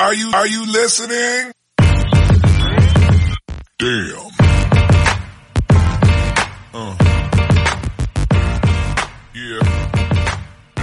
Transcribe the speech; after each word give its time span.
Are 0.00 0.14
you, 0.14 0.30
are 0.32 0.46
you 0.46 0.64
listening? 0.64 1.52
Damn. 3.78 4.32
Uh. 6.72 6.96
Yeah. 9.34 9.60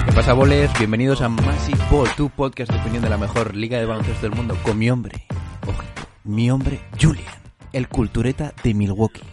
¿Qué 0.05 0.11
pasa, 0.13 0.33
boles? 0.33 0.69
Bienvenidos 0.77 1.21
a 1.21 1.29
Massive 1.29 1.79
Ball, 1.89 2.07
tu 2.15 2.29
podcast 2.29 2.71
de 2.71 2.77
opinión 2.79 3.01
de 3.01 3.09
la 3.09 3.17
mejor 3.17 3.55
liga 3.55 3.79
de 3.79 3.87
baloncesto 3.87 4.21
del 4.21 4.35
mundo 4.35 4.55
con 4.61 4.77
mi 4.77 4.91
hombre, 4.91 5.25
ojito, 5.65 6.07
mi 6.23 6.51
hombre 6.51 6.79
Julian, 7.01 7.41
el 7.73 7.87
cultureta 7.87 8.53
de 8.63 8.75
Milwaukee. 8.75 9.23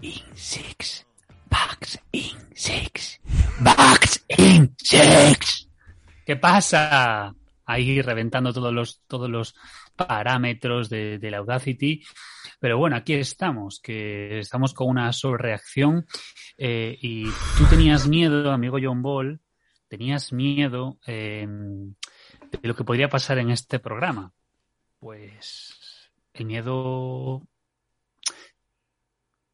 in 0.00 0.22
six. 0.34 1.04
Bucks 1.50 1.98
in 2.12 2.38
six. 2.54 3.20
Bucks 3.60 4.24
in 4.28 4.74
six. 4.78 5.68
¿Qué 6.24 6.36
pasa? 6.36 7.34
Ahí 7.66 8.02
reventando 8.02 8.52
todos 8.52 8.72
los, 8.72 9.02
todos 9.06 9.30
los 9.30 9.54
parámetros 9.96 10.88
de, 10.90 11.18
de 11.18 11.30
la 11.30 11.38
Audacity. 11.38 12.02
Pero 12.60 12.78
bueno, 12.78 12.96
aquí 12.96 13.14
estamos, 13.14 13.80
que 13.80 14.38
estamos 14.38 14.74
con 14.74 14.88
una 14.88 15.12
sobrereacción. 15.12 16.06
Eh, 16.56 16.96
y 17.00 17.24
tú 17.24 17.64
tenías 17.68 18.06
miedo, 18.06 18.50
amigo 18.50 18.78
John 18.82 19.02
Ball, 19.02 19.40
tenías 19.88 20.32
miedo 20.32 20.98
eh, 21.06 21.46
de 21.46 22.68
lo 22.68 22.74
que 22.74 22.84
podría 22.84 23.08
pasar 23.08 23.38
en 23.38 23.50
este 23.50 23.78
programa. 23.78 24.32
Pues 24.98 26.10
el 26.32 26.46
miedo 26.46 27.42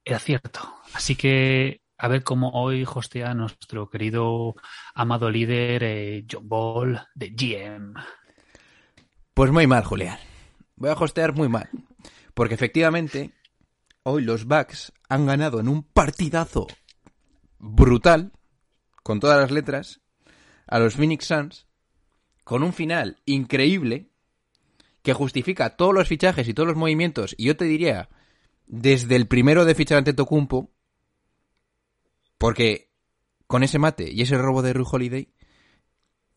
era 0.05 0.19
cierto. 0.19 0.61
Así 0.95 1.16
que 1.16 1.80
a 2.03 2.09
ver 2.09 2.25
cómo 2.25 2.51
hoy 2.53 2.87
hostea 2.87 3.35
nuestro 3.35 3.91
querido 3.91 4.55
amado 4.95 5.31
líder 5.31 5.83
eh, 5.85 6.25
John 6.31 6.49
Ball 6.49 6.99
de 7.15 7.29
GM. 7.29 7.93
Pues 9.35 9.51
muy 9.51 9.67
mal, 9.67 9.85
Julián. 9.85 10.19
Voy 10.77 10.89
a 10.89 10.95
hostear 10.95 11.35
muy 11.35 11.51
mal. 11.51 11.69
Porque 12.33 12.55
efectivamente, 12.55 13.35
hoy 14.02 14.23
los 14.23 14.47
Bucks 14.47 14.95
han 15.11 15.27
ganado 15.27 15.61
en 15.61 15.69
un 15.69 15.83
partidazo 15.83 16.69
brutal, 17.59 18.33
con 19.02 19.21
todas 19.21 19.39
las 19.39 19.51
letras, 19.51 20.01
a 20.67 20.79
los 20.79 20.95
Phoenix 20.95 21.27
Suns, 21.27 21.67
con 22.45 22.63
un 22.63 22.73
final 22.73 23.21
increíble, 23.27 24.09
que 25.02 25.13
justifica 25.13 25.77
todos 25.77 25.93
los 25.93 26.09
fichajes 26.09 26.49
y 26.49 26.55
todos 26.55 26.69
los 26.69 26.79
movimientos, 26.79 27.35
y 27.37 27.45
yo 27.45 27.59
te 27.59 27.67
diría, 27.67 28.09
desde 28.67 29.17
el 29.17 29.27
primero 29.27 29.67
de 29.67 29.74
fichar 29.74 29.99
ante 29.99 30.15
Tocumpo, 30.15 30.71
porque 32.41 32.88
con 33.46 33.63
ese 33.63 33.79
mate 33.79 34.10
y 34.10 34.23
ese 34.23 34.38
robo 34.38 34.63
de 34.63 34.73
Rue 34.73 34.87
Holiday, 34.91 35.29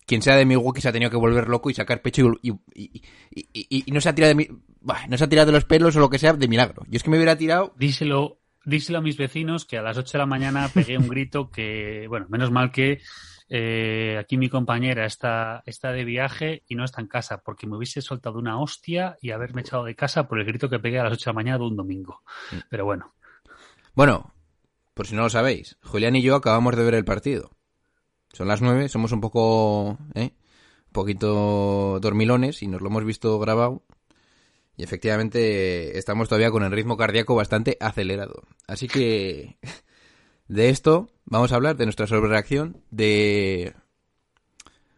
quien 0.05 0.21
sea 0.21 0.35
de 0.35 0.45
Milwaukee 0.45 0.81
se 0.81 0.89
ha 0.89 0.91
tenido 0.91 1.09
que 1.09 1.15
volver 1.15 1.47
loco 1.47 1.69
y 1.69 1.73
sacar 1.73 2.01
pecho 2.01 2.33
y, 2.41 2.51
y- 2.75 3.01
y- 3.33 3.91
no 3.91 4.01
se 4.01 4.09
ha 4.09 4.13
tirado 4.15 4.29
de 4.29 4.35
mi- 4.35 4.49
bah, 4.81 5.07
no 5.07 5.17
se 5.17 5.23
ha 5.23 5.29
tirado 5.29 5.45
de 5.45 5.53
los 5.53 5.63
pelos 5.63 5.95
o 5.95 6.01
lo 6.01 6.09
que 6.09 6.19
sea 6.19 6.33
de 6.33 6.47
milagro. 6.49 6.83
Yo 6.89 6.97
es 6.97 7.03
que 7.03 7.09
me 7.09 7.15
hubiera 7.15 7.37
tirado 7.37 7.73
Díselo, 7.77 8.39
díselo 8.65 8.97
a 8.97 9.01
mis 9.01 9.15
vecinos 9.15 9.63
que 9.63 9.77
a 9.77 9.81
las 9.81 9.97
8 9.97 10.11
de 10.13 10.17
la 10.19 10.25
mañana 10.25 10.67
pegué 10.73 10.97
un 10.97 11.07
grito 11.07 11.49
que, 11.49 12.05
bueno, 12.09 12.25
menos 12.27 12.51
mal 12.51 12.69
que 12.71 12.99
eh, 13.47 14.17
aquí 14.19 14.35
mi 14.35 14.49
compañera 14.49 15.05
está, 15.05 15.63
está 15.65 15.93
de 15.93 16.03
viaje 16.03 16.63
y 16.67 16.75
no 16.75 16.83
está 16.83 16.99
en 16.99 17.07
casa, 17.07 17.37
porque 17.45 17.65
me 17.67 17.77
hubiese 17.77 18.01
soltado 18.01 18.39
una 18.39 18.59
hostia 18.59 19.17
y 19.21 19.31
haberme 19.31 19.61
echado 19.61 19.85
de 19.85 19.95
casa 19.95 20.27
por 20.27 20.37
el 20.39 20.45
grito 20.45 20.69
que 20.69 20.79
pegué 20.79 20.99
a 20.99 21.03
las 21.05 21.13
8 21.13 21.29
de 21.29 21.31
la 21.31 21.35
mañana 21.35 21.57
de 21.59 21.63
un 21.65 21.77
domingo. 21.77 22.23
Pero 22.69 22.83
bueno, 22.83 23.13
Bueno, 23.95 24.32
por 24.93 25.07
si 25.07 25.15
no 25.15 25.23
lo 25.23 25.29
sabéis, 25.29 25.77
Julián 25.83 26.15
y 26.15 26.21
yo 26.21 26.35
acabamos 26.35 26.75
de 26.75 26.83
ver 26.83 26.95
el 26.95 27.05
partido. 27.05 27.51
Son 28.33 28.47
las 28.47 28.61
nueve, 28.61 28.89
somos 28.89 29.11
un 29.11 29.21
poco, 29.21 29.97
¿eh? 30.15 30.31
Un 30.87 30.91
poquito 30.91 31.99
dormilones 31.99 32.63
y 32.63 32.67
nos 32.67 32.81
lo 32.81 32.87
hemos 32.87 33.05
visto 33.05 33.37
grabado. 33.39 33.83
Y 34.75 34.83
efectivamente 34.83 35.97
estamos 35.99 36.29
todavía 36.29 36.49
con 36.49 36.63
el 36.63 36.71
ritmo 36.71 36.97
cardíaco 36.97 37.35
bastante 37.35 37.77
acelerado. 37.79 38.43
Así 38.67 38.87
que 38.87 39.57
de 40.47 40.69
esto 40.69 41.09
vamos 41.25 41.51
a 41.51 41.55
hablar, 41.55 41.77
de 41.77 41.85
nuestra 41.85 42.07
sobrereacción, 42.07 42.81
de... 42.89 43.75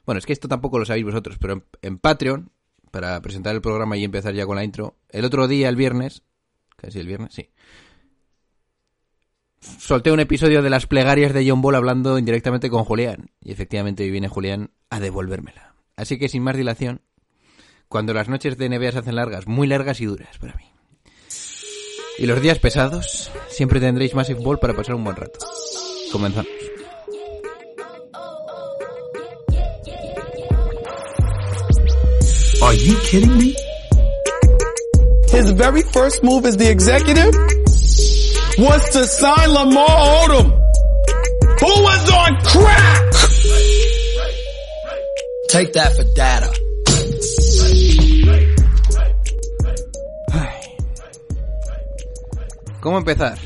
Bueno, 0.06 0.20
es 0.20 0.26
que 0.26 0.34
esto 0.34 0.48
tampoco 0.48 0.80
lo 0.80 0.86
sabéis 0.86 1.06
vosotros, 1.06 1.38
pero 1.40 1.54
en, 1.54 1.64
en 1.82 1.98
Patreon, 1.98 2.52
para 2.92 3.22
presentar 3.22 3.56
el 3.56 3.62
programa 3.62 3.98
y 3.98 4.04
empezar 4.04 4.34
ya 4.34 4.46
con 4.46 4.56
la 4.56 4.64
intro, 4.64 4.98
el 5.10 5.26
otro 5.26 5.48
día, 5.48 5.68
el 5.68 5.76
viernes, 5.76 6.24
casi 6.78 7.00
el 7.00 7.08
viernes, 7.08 7.34
sí, 7.34 7.50
solté 9.80 10.12
un 10.12 10.20
episodio 10.20 10.62
de 10.62 10.70
las 10.70 10.88
plegarias 10.88 11.34
de 11.34 11.48
John 11.48 11.62
Ball 11.62 11.76
hablando 11.76 12.18
indirectamente 12.18 12.70
con 12.70 12.84
Julián. 12.84 13.32
Y 13.42 13.52
efectivamente 13.52 14.04
hoy 14.04 14.12
viene 14.12 14.28
Julián 14.28 14.72
a 14.90 15.00
devolvérmela. 15.00 15.76
Así 15.96 16.18
que 16.18 16.30
sin 16.30 16.44
más 16.44 16.58
dilación, 16.58 17.02
cuando 17.88 18.14
las 18.14 18.30
noches 18.30 18.58
de 18.58 18.70
NBA 18.70 18.92
se 18.92 19.00
hacen 19.00 19.16
largas, 19.16 19.48
muy 19.48 19.68
largas 19.68 20.02
y 20.02 20.06
duras 20.06 20.38
para 20.40 20.56
mí. 20.56 20.66
Y 22.18 22.26
los 22.26 22.42
días 22.42 22.60
pesados, 22.60 23.30
siempre 23.50 23.80
tendréis 23.80 24.16
Massive 24.16 24.42
Ball 24.42 24.60
para 24.60 24.74
pasar 24.74 24.96
un 24.96 25.04
buen 25.04 25.16
rato. 25.16 25.40
Comenzamos. 26.12 26.52
Are 32.62 32.76
you 32.76 32.96
kidding 33.10 33.38
me? 33.38 33.56
His 35.30 35.52
very 35.52 35.84
first 35.84 36.24
move 36.24 36.46
as 36.46 36.58
the 36.58 36.70
executive 36.70 37.36
was 38.58 38.90
to 38.92 39.04
sign 39.06 39.50
Lamar 39.54 39.88
Odom, 40.24 40.52
who 41.60 41.84
was 41.84 42.12
on 42.12 42.38
crack. 42.42 43.12
Take 45.50 45.74
that 45.74 45.96
for 45.96 46.04
data. 46.16 46.52
¿Cómo 52.80 52.98
empezar 53.00 53.38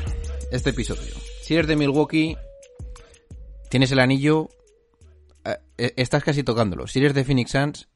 este 0.52 0.70
episodio? 0.70 1.14
Si 1.42 1.54
eres 1.54 1.66
de 1.66 1.74
Milwaukee, 1.74 2.36
tienes 3.70 3.90
el 3.90 3.98
anillo, 4.00 4.50
eh, 5.44 5.56
eh, 5.78 5.94
estás 5.96 6.22
casi 6.22 6.42
tocándolo. 6.42 6.86
Si 6.86 6.98
eres 6.98 7.14
de 7.14 7.24
Phoenix 7.24 7.52
Suns, 7.52 7.88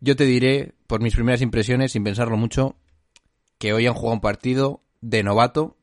yo 0.00 0.14
te 0.14 0.24
diré, 0.24 0.72
por 0.86 1.00
mis 1.00 1.14
primeras 1.14 1.42
impresiones, 1.42 1.92
sin 1.92 2.04
pensarlo 2.04 2.36
mucho, 2.36 2.76
que 3.58 3.72
hoy 3.72 3.86
han 3.86 3.94
jugado 3.94 4.14
un 4.14 4.20
partido 4.20 4.83
de 5.04 5.22
novato. 5.22 5.76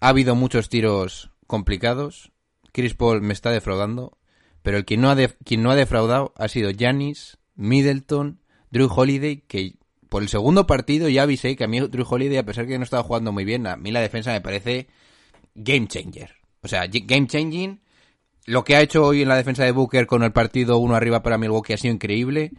Ha 0.00 0.08
habido 0.08 0.34
muchos 0.34 0.70
tiros 0.70 1.30
complicados. 1.46 2.32
Chris 2.72 2.94
Paul 2.94 3.20
me 3.20 3.34
está 3.34 3.50
defraudando. 3.50 4.16
Pero 4.62 4.78
el 4.78 4.86
no 5.02 5.10
ha, 5.10 5.14
def- 5.14 5.36
quien 5.44 5.62
no 5.62 5.70
ha 5.70 5.76
defraudado 5.76 6.32
ha 6.36 6.48
sido 6.48 6.70
Giannis, 6.70 7.36
Middleton, 7.54 8.40
Drew 8.70 8.90
Holiday, 8.90 9.42
que 9.46 9.74
por 10.08 10.22
el 10.22 10.30
segundo 10.30 10.66
partido 10.66 11.10
ya 11.10 11.24
avisé 11.24 11.56
que 11.56 11.64
a 11.64 11.68
mí 11.68 11.80
Drew 11.80 12.06
Holiday, 12.08 12.38
a 12.38 12.46
pesar 12.46 12.66
que 12.66 12.78
no 12.78 12.84
estaba 12.84 13.02
jugando 13.02 13.32
muy 13.32 13.44
bien, 13.44 13.66
a 13.66 13.76
mí 13.76 13.92
la 13.92 14.00
defensa 14.00 14.32
me 14.32 14.40
parece 14.40 14.88
game 15.54 15.86
changer. 15.86 16.36
O 16.62 16.68
sea, 16.68 16.86
game 16.86 17.26
changing. 17.26 17.82
Lo 18.46 18.64
que 18.64 18.76
ha 18.76 18.80
hecho 18.80 19.04
hoy 19.04 19.20
en 19.20 19.28
la 19.28 19.36
defensa 19.36 19.64
de 19.64 19.72
Booker 19.72 20.06
con 20.06 20.22
el 20.22 20.32
partido 20.32 20.78
uno 20.78 20.94
arriba 20.96 21.22
para 21.22 21.36
Milwaukee 21.36 21.74
ha 21.74 21.78
sido 21.78 21.92
increíble. 21.92 22.52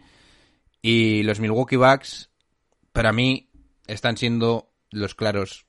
Y 0.82 1.24
los 1.24 1.40
Milwaukee 1.40 1.76
Bucks, 1.76 2.30
para 2.92 3.12
mí, 3.12 3.50
están 3.88 4.16
siendo 4.16 4.70
los 4.90 5.14
claros 5.14 5.66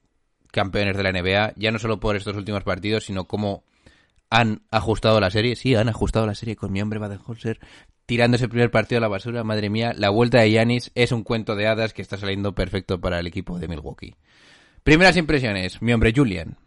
campeones 0.51 0.97
de 0.97 1.03
la 1.03 1.11
NBA, 1.11 1.53
ya 1.55 1.71
no 1.71 1.79
solo 1.79 1.99
por 1.99 2.15
estos 2.15 2.35
últimos 2.35 2.63
partidos, 2.63 3.05
sino 3.05 3.25
como 3.25 3.63
han 4.29 4.61
ajustado 4.71 5.19
la 5.19 5.29
serie. 5.29 5.55
Sí, 5.55 5.75
han 5.75 5.89
ajustado 5.89 6.25
la 6.25 6.35
serie 6.35 6.55
con 6.55 6.71
mi 6.71 6.81
hombre 6.81 6.99
Baden-Holzer 6.99 7.59
tirando 8.07 8.37
ese 8.37 8.47
primer 8.47 8.71
partido 8.71 8.97
a 8.97 9.01
la 9.01 9.07
basura. 9.07 9.43
Madre 9.43 9.69
mía, 9.69 9.93
la 9.95 10.09
vuelta 10.09 10.41
de 10.41 10.49
Yanis 10.49 10.91
es 10.95 11.11
un 11.11 11.23
cuento 11.23 11.55
de 11.55 11.67
hadas 11.67 11.93
que 11.93 12.01
está 12.01 12.17
saliendo 12.17 12.55
perfecto 12.55 12.99
para 12.99 13.19
el 13.19 13.27
equipo 13.27 13.59
de 13.59 13.67
Milwaukee. 13.67 14.15
Primeras 14.83 15.17
impresiones, 15.17 15.81
mi 15.81 15.93
hombre 15.93 16.13
Julian. 16.15 16.57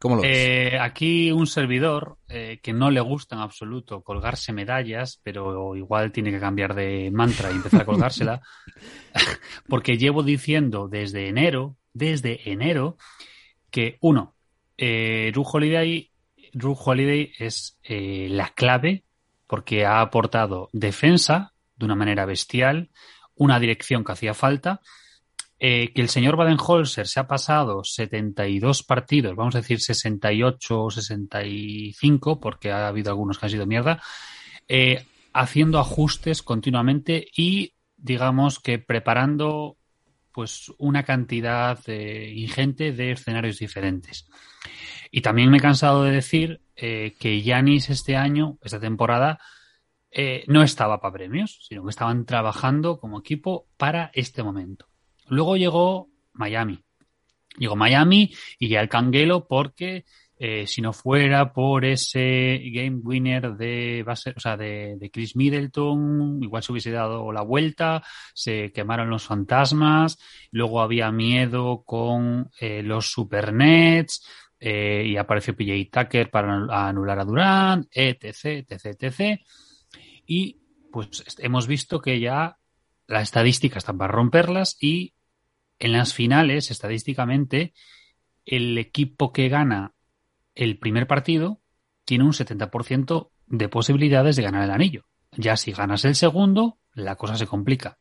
¿Cómo 0.00 0.16
lo 0.16 0.22
ves? 0.22 0.32
Eh, 0.34 0.78
aquí 0.80 1.30
un 1.30 1.46
servidor 1.46 2.18
eh, 2.26 2.58
que 2.62 2.72
no 2.72 2.90
le 2.90 3.00
gusta 3.00 3.36
en 3.36 3.42
absoluto 3.42 4.02
colgarse 4.02 4.52
medallas, 4.52 5.20
pero 5.22 5.76
igual 5.76 6.10
tiene 6.10 6.32
que 6.32 6.40
cambiar 6.40 6.74
de 6.74 7.10
mantra 7.12 7.50
y 7.52 7.56
empezar 7.56 7.82
a 7.82 7.84
colgársela, 7.84 8.40
porque 9.68 9.98
llevo 9.98 10.22
diciendo 10.22 10.88
desde 10.88 11.28
enero, 11.28 11.76
desde 11.92 12.50
enero, 12.50 12.96
que 13.70 13.98
uno, 14.00 14.34
eh, 14.76 15.30
Drew 15.32 15.44
Holiday, 15.44 16.10
Drew 16.52 16.76
Holiday 16.78 17.32
es 17.38 17.78
eh, 17.82 18.28
la 18.30 18.48
clave 18.50 19.04
porque 19.46 19.84
ha 19.84 20.00
aportado 20.00 20.68
defensa 20.72 21.54
de 21.76 21.84
una 21.84 21.94
manera 21.94 22.24
bestial, 22.24 22.90
una 23.34 23.58
dirección 23.58 24.04
que 24.04 24.12
hacía 24.12 24.34
falta 24.34 24.80
eh, 25.62 25.92
que 25.92 26.00
el 26.00 26.08
señor 26.08 26.36
Baden-Holzer 26.36 27.06
se 27.06 27.20
ha 27.20 27.26
pasado 27.26 27.84
72 27.84 28.82
partidos, 28.82 29.36
vamos 29.36 29.54
a 29.54 29.58
decir 29.58 29.78
68 29.78 30.84
o 30.84 30.90
65, 30.90 32.40
porque 32.40 32.72
ha 32.72 32.88
habido 32.88 33.10
algunos 33.10 33.38
que 33.38 33.44
han 33.44 33.50
sido 33.50 33.66
mierda, 33.66 34.02
eh, 34.68 35.04
haciendo 35.34 35.78
ajustes 35.78 36.42
continuamente 36.42 37.26
y, 37.36 37.74
digamos 37.98 38.58
que 38.58 38.78
preparando 38.78 39.76
pues 40.32 40.72
una 40.78 41.02
cantidad 41.02 41.78
eh, 41.86 42.32
ingente 42.34 42.92
de 42.92 43.12
escenarios 43.12 43.58
diferentes. 43.58 44.28
Y 45.10 45.22
también 45.22 45.50
me 45.50 45.58
he 45.58 45.60
cansado 45.60 46.04
de 46.04 46.12
decir 46.12 46.60
eh, 46.76 47.14
que 47.18 47.42
Yanis 47.42 47.90
este 47.90 48.16
año, 48.16 48.58
esta 48.62 48.78
temporada, 48.78 49.40
eh, 50.10 50.44
no 50.46 50.62
estaba 50.62 51.00
para 51.00 51.14
premios, 51.14 51.60
sino 51.68 51.84
que 51.84 51.90
estaban 51.90 52.24
trabajando 52.26 52.98
como 52.98 53.20
equipo 53.20 53.68
para 53.76 54.10
este 54.14 54.42
momento. 54.42 54.86
Luego 55.28 55.56
llegó 55.56 56.08
Miami. 56.32 56.82
Llegó 57.56 57.76
Miami 57.76 58.32
y 58.58 58.68
ya 58.68 58.80
el 58.80 58.88
canguelo 58.88 59.46
porque 59.48 60.04
eh, 60.42 60.66
si 60.66 60.80
no 60.80 60.94
fuera 60.94 61.52
por 61.52 61.84
ese 61.84 62.62
game 62.72 63.00
winner 63.02 63.56
de, 63.56 64.02
base, 64.06 64.32
o 64.34 64.40
sea, 64.40 64.56
de, 64.56 64.96
de, 64.96 65.10
Chris 65.10 65.36
Middleton, 65.36 66.42
igual 66.42 66.62
se 66.62 66.72
hubiese 66.72 66.90
dado 66.90 67.30
la 67.30 67.42
vuelta, 67.42 68.02
se 68.32 68.72
quemaron 68.72 69.10
los 69.10 69.24
fantasmas, 69.24 70.18
luego 70.50 70.80
había 70.80 71.12
miedo 71.12 71.82
con 71.84 72.50
eh, 72.58 72.82
los 72.82 73.12
supernets, 73.12 74.26
eh, 74.58 75.04
y 75.08 75.18
apareció 75.18 75.54
PJ 75.54 75.90
Tucker 75.92 76.30
para 76.30 76.88
anular 76.88 77.18
a 77.18 77.24
Durant, 77.26 77.88
etc, 77.90 78.66
etc, 78.66 78.96
etc. 78.98 79.40
Y 80.26 80.58
pues 80.90 81.22
hemos 81.40 81.66
visto 81.66 82.00
que 82.00 82.18
ya 82.18 82.56
la 83.06 83.20
estadística 83.20 83.76
está 83.76 83.92
para 83.92 84.10
romperlas 84.10 84.78
y 84.80 85.12
en 85.78 85.92
las 85.92 86.14
finales, 86.14 86.70
estadísticamente, 86.70 87.74
el 88.46 88.78
equipo 88.78 89.34
que 89.34 89.50
gana 89.50 89.92
el 90.60 90.78
primer 90.78 91.06
partido 91.06 91.62
tiene 92.04 92.24
un 92.24 92.32
70% 92.32 93.30
de 93.46 93.68
posibilidades 93.70 94.36
de 94.36 94.42
ganar 94.42 94.64
el 94.64 94.70
anillo. 94.70 95.06
Ya 95.32 95.56
si 95.56 95.72
ganas 95.72 96.04
el 96.04 96.14
segundo, 96.14 96.78
la 96.92 97.16
cosa 97.16 97.36
se 97.36 97.46
complica. 97.46 97.98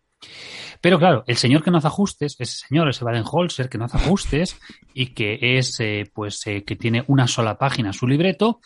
Pero 0.82 1.00
claro, 1.00 1.24
el 1.26 1.38
señor 1.38 1.64
que 1.64 1.72
no 1.72 1.78
hace 1.78 1.88
ajustes, 1.88 2.36
ese 2.38 2.68
señor, 2.68 2.90
ese 2.90 3.06
Baden-Holzer 3.06 3.70
que 3.70 3.78
no 3.78 3.86
hace 3.86 3.98
ajustes 3.98 4.60
y 4.94 5.14
que 5.14 5.58
es, 5.58 5.80
eh, 5.80 6.12
pues, 6.14 6.46
eh, 6.48 6.66
que 6.66 6.76
tiene 6.76 7.06
una 7.08 7.28
sola 7.28 7.58
página 7.58 7.94
su 7.94 8.08
libreto, 8.08 8.60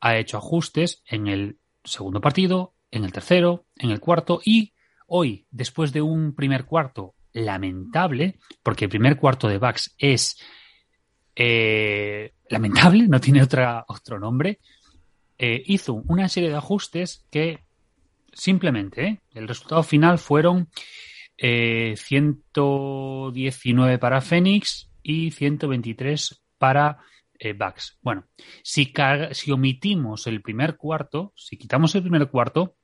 ha 0.00 0.16
hecho 0.16 0.38
ajustes 0.38 1.02
en 1.06 1.26
el 1.26 1.58
segundo 1.84 2.22
partido, 2.22 2.74
en 2.90 3.04
el 3.04 3.12
tercero, 3.12 3.66
en 3.76 3.90
el 3.90 4.00
cuarto 4.00 4.40
y 4.42 4.72
hoy, 5.06 5.46
después 5.50 5.92
de 5.92 6.00
un 6.00 6.34
primer 6.34 6.64
cuarto 6.64 7.14
lamentable, 7.34 8.38
porque 8.62 8.86
el 8.86 8.90
primer 8.90 9.18
cuarto 9.18 9.46
de 9.46 9.58
Bucks 9.58 9.94
es 9.98 10.38
eh, 11.36 12.32
lamentable, 12.48 13.06
no 13.08 13.20
tiene 13.20 13.42
otra, 13.42 13.84
otro 13.86 14.18
nombre, 14.18 14.60
eh, 15.38 15.62
hizo 15.66 16.02
una 16.08 16.26
serie 16.28 16.48
de 16.48 16.56
ajustes 16.56 17.26
que 17.30 17.66
simplemente 18.32 19.06
eh, 19.06 19.20
el 19.34 19.46
resultado 19.46 19.82
final 19.82 20.16
fueron 20.18 20.70
119 21.38 23.98
para 23.98 24.22
Phoenix 24.22 24.90
y 25.02 25.30
123 25.30 26.42
para 26.56 26.96
Bucks. 27.58 27.98
Bueno, 28.00 28.24
si, 28.62 28.90
si 29.32 29.52
omitimos 29.52 30.26
el 30.26 30.40
primer 30.40 30.78
cuarto, 30.78 31.34
si 31.36 31.58
quitamos 31.58 31.94
el 31.94 32.00
primer 32.00 32.30
cuarto, 32.30 32.76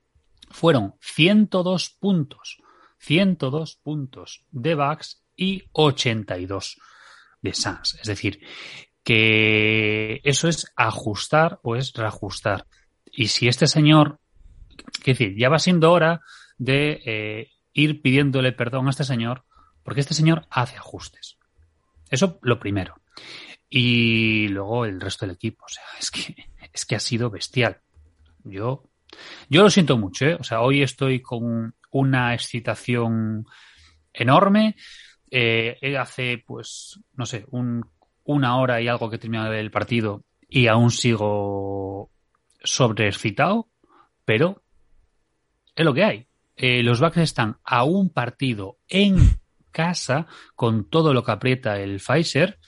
fueron 0.51 0.97
102 1.01 1.97
puntos 1.99 2.59
102 3.03 3.77
puntos 3.83 4.45
de 4.51 4.75
Bucks 4.75 5.25
y 5.37 5.65
82 5.73 6.79
de 7.43 7.55
Suns. 7.55 7.99
Es 8.01 8.07
decir, 8.07 8.41
que 9.05 10.21
eso 10.25 10.49
es 10.49 10.73
ajustar 10.77 11.61
o 11.63 11.77
es 11.77 11.93
reajustar. 11.93 12.67
Y 13.11 13.29
si 13.29 13.49
este 13.49 13.67
señor, 13.67 14.21
es 15.01 15.05
decir, 15.05 15.37
ya 15.37 15.49
va 15.49 15.59
siendo 15.59 15.93
hora 15.93 16.23
de 16.57 17.03
eh, 17.05 17.51
ir 17.73 18.01
pidiéndole 18.01 18.53
perdón 18.53 18.87
a 18.87 18.91
este 18.91 19.05
señor, 19.05 19.45
porque 19.83 20.01
este 20.01 20.15
señor 20.15 20.47
hace 20.51 20.77
ajustes. 20.77 21.39
Eso 22.09 22.39
lo 22.43 22.59
primero. 22.59 22.95
Y 23.69 24.49
luego 24.49 24.85
el 24.85 25.01
resto 25.01 25.27
del 25.27 25.35
equipo. 25.35 25.65
O 25.65 25.69
sea, 25.69 25.83
es 25.99 26.11
que, 26.11 26.37
es 26.73 26.87
que 26.87 26.95
ha 26.95 27.01
sido 27.01 27.31
bestial. 27.31 27.81
Yo, 28.45 28.85
yo 29.49 29.63
lo 29.63 29.71
siento 29.71 29.97
mucho, 29.99 30.27
¿eh? 30.27 30.37
O 30.39 30.45
sea, 30.45 30.61
hoy 30.61 30.83
estoy 30.83 31.21
con 31.21 31.75
una 31.91 32.35
excitación 32.35 33.47
enorme. 34.13 34.77
Eh, 35.35 35.97
hace, 35.99 36.43
pues, 36.47 37.01
no 37.15 37.25
sé, 37.25 37.47
un, 37.51 37.83
una 38.25 38.59
hora 38.59 38.81
y 38.81 38.89
algo 38.89 39.09
que 39.09 39.17
he 39.17 39.59
el 39.59 39.71
partido 39.71 40.25
y 40.49 40.67
aún 40.67 40.91
sigo 40.91 42.11
sobreexcitado, 42.63 43.71
pero 44.25 44.63
es 45.75 45.85
lo 45.85 45.95
que 45.95 46.05
hay. 46.05 46.27
Eh, 46.57 46.83
los 46.83 47.01
Bucks 47.01 47.17
están 47.17 47.59
a 47.65 47.85
un 47.85 48.11
partido 48.11 48.79
en 48.89 49.41
casa 49.71 50.27
con 50.55 50.89
todo 50.89 51.15
lo 51.15 51.25
que 51.25 51.33
aprieta 51.33 51.81
el 51.81 51.99
Pfizer 51.99 52.59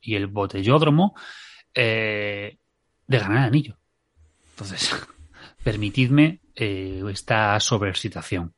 y 0.00 0.14
el 0.14 0.26
botellódromo 0.26 1.14
eh, 1.74 2.58
de 3.06 3.18
ganar 3.18 3.38
el 3.38 3.44
anillo. 3.44 3.78
Entonces, 4.50 4.90
permitidme 5.62 6.40
eh, 6.54 7.02
esta 7.10 7.60
sobreexcitación. 7.60 8.54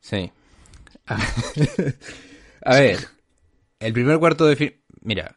Sí. 0.00 0.32
A 1.06 2.74
ver, 2.74 2.98
el 3.80 3.92
primer 3.92 4.18
cuarto 4.18 4.46
de... 4.46 4.82
Mira, 5.00 5.36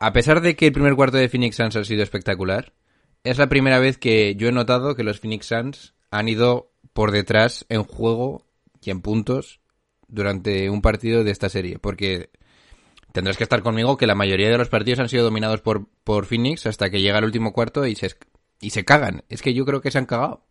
a 0.00 0.12
pesar 0.12 0.40
de 0.40 0.56
que 0.56 0.66
el 0.66 0.72
primer 0.72 0.94
cuarto 0.94 1.16
de 1.16 1.28
Phoenix 1.28 1.56
Suns 1.56 1.76
ha 1.76 1.84
sido 1.84 2.02
espectacular, 2.02 2.72
es 3.24 3.38
la 3.38 3.48
primera 3.48 3.78
vez 3.78 3.98
que 3.98 4.34
yo 4.36 4.48
he 4.48 4.52
notado 4.52 4.94
que 4.94 5.04
los 5.04 5.20
Phoenix 5.20 5.46
Suns 5.46 5.94
han 6.10 6.28
ido 6.28 6.72
por 6.92 7.12
detrás 7.12 7.66
en 7.68 7.84
juego 7.84 8.46
y 8.80 8.90
en 8.90 9.00
puntos 9.00 9.60
durante 10.08 10.70
un 10.70 10.82
partido 10.82 11.22
de 11.24 11.30
esta 11.30 11.48
serie, 11.48 11.78
porque 11.78 12.30
tendrás 13.12 13.36
que 13.36 13.44
estar 13.44 13.62
conmigo 13.62 13.96
que 13.96 14.06
la 14.06 14.14
mayoría 14.14 14.50
de 14.50 14.58
los 14.58 14.68
partidos 14.68 15.00
han 15.00 15.08
sido 15.08 15.24
dominados 15.24 15.60
por, 15.60 15.86
por 16.04 16.26
Phoenix 16.26 16.66
hasta 16.66 16.90
que 16.90 17.00
llega 17.00 17.18
el 17.18 17.24
último 17.24 17.52
cuarto 17.52 17.86
y 17.86 17.94
se, 17.94 18.16
y 18.60 18.70
se 18.70 18.84
cagan. 18.84 19.24
Es 19.28 19.42
que 19.42 19.54
yo 19.54 19.64
creo 19.64 19.80
que 19.80 19.90
se 19.90 19.98
han 19.98 20.06
cagado 20.06 20.46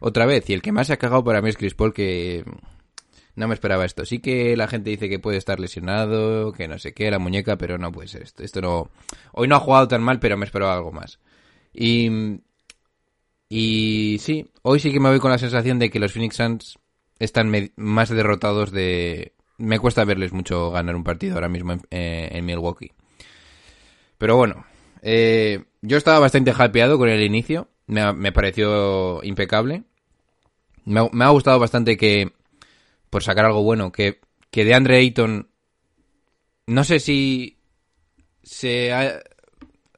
otra 0.00 0.26
vez. 0.26 0.48
Y 0.50 0.54
el 0.54 0.62
que 0.62 0.72
más 0.72 0.88
se 0.88 0.94
ha 0.94 0.98
cagado 0.98 1.24
para 1.24 1.42
mí 1.42 1.48
es 1.48 1.56
Chris 1.56 1.74
Paul, 1.74 1.92
que 1.92 2.44
no 3.34 3.48
me 3.48 3.54
esperaba 3.54 3.84
esto. 3.84 4.04
Sí 4.04 4.18
que 4.18 4.56
la 4.56 4.68
gente 4.68 4.90
dice 4.90 5.08
que 5.08 5.18
puede 5.18 5.38
estar 5.38 5.58
lesionado, 5.58 6.52
que 6.52 6.68
no 6.68 6.78
sé 6.78 6.92
qué, 6.92 7.10
la 7.10 7.18
muñeca, 7.18 7.56
pero 7.56 7.78
no 7.78 7.90
puede 7.90 8.08
ser 8.08 8.22
esto. 8.22 8.42
Esto 8.42 8.60
no. 8.60 8.90
Hoy 9.32 9.48
no 9.48 9.56
ha 9.56 9.60
jugado 9.60 9.88
tan 9.88 10.02
mal, 10.02 10.20
pero 10.20 10.36
me 10.36 10.44
esperaba 10.44 10.74
algo 10.74 10.92
más. 10.92 11.18
Y. 11.72 12.40
Y 13.48 14.18
sí, 14.20 14.50
hoy 14.62 14.80
sí 14.80 14.92
que 14.92 15.00
me 15.00 15.10
voy 15.10 15.18
con 15.18 15.30
la 15.30 15.38
sensación 15.38 15.78
de 15.78 15.90
que 15.90 15.98
los 15.98 16.12
Phoenix 16.12 16.36
Suns 16.36 16.78
están 17.18 17.52
más 17.76 18.08
derrotados 18.08 18.70
de. 18.70 19.34
Me 19.58 19.78
cuesta 19.78 20.04
verles 20.04 20.32
mucho 20.32 20.70
ganar 20.70 20.96
un 20.96 21.04
partido 21.04 21.34
ahora 21.34 21.48
mismo 21.48 21.72
en, 21.72 21.80
eh, 21.90 22.42
Milwaukee. 22.42 22.92
Pero 24.18 24.36
bueno, 24.36 24.64
eh, 25.02 25.64
yo 25.82 25.96
estaba 25.96 26.18
bastante 26.18 26.52
hypeado 26.52 26.98
con 26.98 27.08
el 27.08 27.22
inicio. 27.22 27.68
Me, 27.86 28.12
me 28.12 28.32
pareció 28.32 29.22
impecable. 29.22 29.84
Me, 30.84 31.08
me 31.12 31.24
ha 31.24 31.28
gustado 31.28 31.58
bastante 31.58 31.96
que 31.96 32.32
por 33.12 33.22
sacar 33.22 33.44
algo 33.44 33.62
bueno, 33.62 33.92
que, 33.92 34.22
que 34.50 34.64
de 34.64 34.72
Andre 34.72 34.96
Ayton, 34.96 35.50
no 36.66 36.82
sé 36.82 36.98
si 36.98 37.58
se 38.42 38.90
ha, 38.90 39.20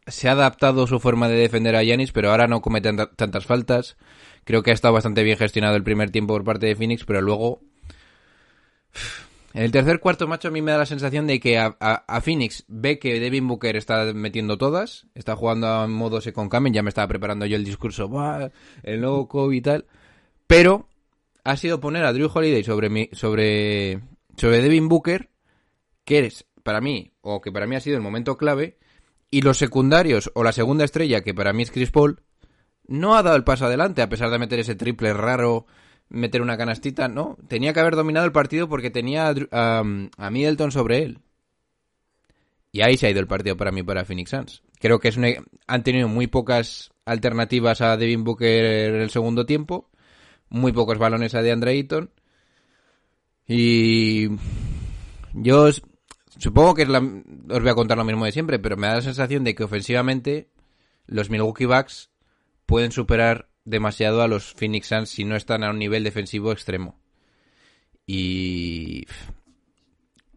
se 0.09 0.29
ha 0.29 0.33
adaptado 0.33 0.89
su 0.89 0.99
forma 0.99 1.29
de 1.29 1.37
defender 1.37 1.77
a 1.77 1.85
Yanis, 1.85 2.11
pero 2.11 2.33
ahora 2.33 2.49
no 2.49 2.61
comete 2.61 2.91
tantas 3.15 3.47
faltas. 3.47 3.97
Creo 4.43 4.65
que 4.65 4.73
ha 4.73 4.75
estado 4.75 4.95
bastante 4.95 5.23
bien 5.23 5.39
gestionado 5.39 5.77
el 5.77 5.85
primer 5.85 6.11
tiempo 6.11 6.35
por 6.35 6.43
parte 6.43 6.67
de 6.67 6.75
Phoenix, 6.75 7.05
pero 7.05 7.21
luego... 7.21 7.61
En 9.53 9.63
el 9.63 9.71
tercer 9.71 10.01
cuarto, 10.01 10.27
macho, 10.27 10.49
a 10.49 10.51
mí 10.51 10.61
me 10.61 10.73
da 10.73 10.79
la 10.79 10.87
sensación 10.87 11.29
de 11.29 11.39
que 11.39 11.57
a, 11.57 12.21
Phoenix 12.21 12.65
ve 12.67 12.99
que 12.99 13.21
Devin 13.21 13.47
Booker 13.47 13.77
está 13.77 14.13
metiendo 14.13 14.59
todas, 14.59 15.07
está 15.15 15.37
jugando 15.37 15.69
a 15.69 15.87
modo 15.87 16.21
second 16.21 16.51
coming, 16.51 16.73
ya 16.73 16.83
me 16.83 16.89
estaba 16.89 17.07
preparando 17.07 17.47
yo 17.47 17.55
el 17.55 17.65
discurso, 17.65 18.11
el 18.83 19.01
nuevo 19.01 19.29
COVID 19.29 19.57
y 19.57 19.61
tal, 19.61 19.87
pero 20.49 20.89
ha 21.45 21.57
sido 21.57 21.79
poner 21.81 22.05
a 22.05 22.13
Drew 22.13 22.31
Holiday 22.33 22.65
sobre, 22.65 22.89
mi, 22.89 23.11
sobre, 23.13 24.01
sobre 24.37 24.63
Devin 24.63 24.89
Booker, 24.89 25.29
que 26.05 26.21
es 26.21 26.47
para 26.63 26.81
mí, 26.81 27.13
o 27.21 27.41
que 27.43 27.53
para 27.53 27.67
mí 27.67 27.77
ha 27.77 27.81
sido 27.81 27.97
el 27.97 28.03
momento 28.03 28.39
clave, 28.39 28.79
y 29.31 29.43
los 29.43 29.59
secundarios 29.59 30.31
o 30.35 30.43
la 30.43 30.53
segunda 30.53 30.85
estrella, 30.85 31.21
que 31.21 31.35
para 31.35 31.53
mí 31.53 31.63
es 31.63 31.71
Chris 31.71 31.91
Paul, 31.91 32.23
no 32.87 33.15
ha 33.15 33.23
dado 33.23 33.37
el 33.37 33.45
paso 33.45 33.67
adelante, 33.67 34.01
a 34.01 34.09
pesar 34.09 34.31
de 34.31 34.39
meter 34.39 34.59
ese 34.59 34.75
triple 34.75 35.13
raro, 35.13 35.67
meter 36.09 36.41
una 36.41 36.57
canastita, 36.57 37.09
no, 37.09 37.37
tenía 37.47 37.73
que 37.75 37.81
haber 37.81 37.97
dominado 37.97 38.25
el 38.25 38.33
partido 38.33 38.69
porque 38.69 38.91
tenía 38.91 39.35
a, 39.51 39.79
a, 39.81 40.31
Middleton 40.31 40.73
sobre 40.73 41.03
él. 41.03 41.19
Y 42.73 42.83
ahí 42.83 42.97
se 42.97 43.07
ha 43.07 43.11
ido 43.11 43.21
el 43.21 43.27
partido 43.27 43.57
para 43.57 43.71
mí 43.71 43.83
para 43.83 44.05
Phoenix 44.05 44.31
Suns. 44.31 44.63
Creo 44.81 44.99
que 44.99 45.09
es 45.09 45.19
han 45.67 45.83
tenido 45.83 46.09
muy 46.09 46.27
pocas 46.27 46.91
alternativas 47.05 47.81
a 47.81 47.97
Devin 47.97 48.25
Booker 48.25 48.65
en 48.65 48.95
el 48.97 49.11
segundo 49.11 49.47
tiempo 49.47 49.91
muy 50.55 50.73
pocos 50.73 50.99
balones 50.99 51.35
a 51.35 51.43
DeAndre 51.43 51.73
Ayton. 51.73 52.11
Y 53.47 54.29
yo 55.35 55.69
supongo 56.39 56.75
que 56.75 56.85
os 56.85 57.61
voy 57.61 57.69
a 57.69 57.75
contar 57.75 57.99
lo 57.99 58.05
mismo 58.05 58.25
de 58.25 58.33
siempre, 58.33 58.59
pero 58.59 58.77
me 58.77 58.87
da 58.87 58.95
la 58.95 59.03
sensación 59.03 59.45
de 59.45 59.55
que 59.55 59.65
ofensivamente 59.65 60.49
los 61.07 61.29
Milwaukee 61.29 61.67
Bucks 61.67 62.11
pueden 62.67 62.93
superar 62.93 63.49
demasiado 63.65 64.23
a 64.23 64.29
los 64.29 64.55
Phoenix 64.55 64.87
Suns 64.87 65.11
si 65.11 65.25
no 65.25 65.37
están 65.37 65.65
a 65.65 65.71
un 65.71 65.79
nivel 65.79 66.05
defensivo 66.05 66.53
extremo. 66.53 67.01
Y 68.07 69.07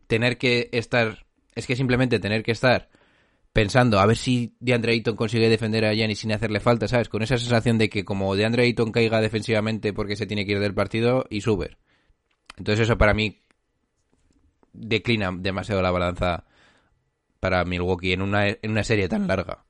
tener 0.08 0.38
que 0.38 0.70
estar, 0.72 1.26
es 1.54 1.68
que 1.68 1.76
simplemente 1.76 2.20
tener 2.20 2.44
que 2.44 2.52
estar 2.52 2.90
pensando 3.58 4.00
a 4.00 4.06
ver 4.06 4.18
si 4.18 4.56
DeAndre 4.60 4.92
Ayton 4.92 5.16
consigue 5.16 5.50
defender 5.50 5.84
a 5.84 5.92
Giannis 5.96 6.20
sin 6.20 6.32
hacerle 6.32 6.60
falta, 6.60 6.88
¿sabes? 6.88 7.10
Con 7.10 7.24
esa 7.24 7.40
sensación 7.40 7.80
de 7.80 7.90
que 7.90 8.06
como 8.06 8.36
DeAndre 8.36 8.62
Ayton 8.62 8.92
caiga 8.92 9.20
defensivamente 9.20 9.94
porque 9.94 10.16
se 10.16 10.28
tiene 10.28 10.46
que 10.46 10.52
ir 10.52 10.60
del 10.60 10.76
partido 10.76 11.26
y 11.32 11.42
sube. 11.42 11.76
Entonces 12.56 12.84
eso 12.84 13.00
para 13.00 13.16
mí 13.16 13.42
declina 14.74 15.32
demasiado 15.36 15.82
la 15.82 15.90
balanza 15.90 16.46
para 17.40 17.66
Milwaukee 17.66 18.14
en 18.14 18.22
una, 18.22 18.48
en 18.48 18.70
una 18.70 18.84
serie 18.84 19.10
tan 19.10 19.26
larga. 19.26 19.66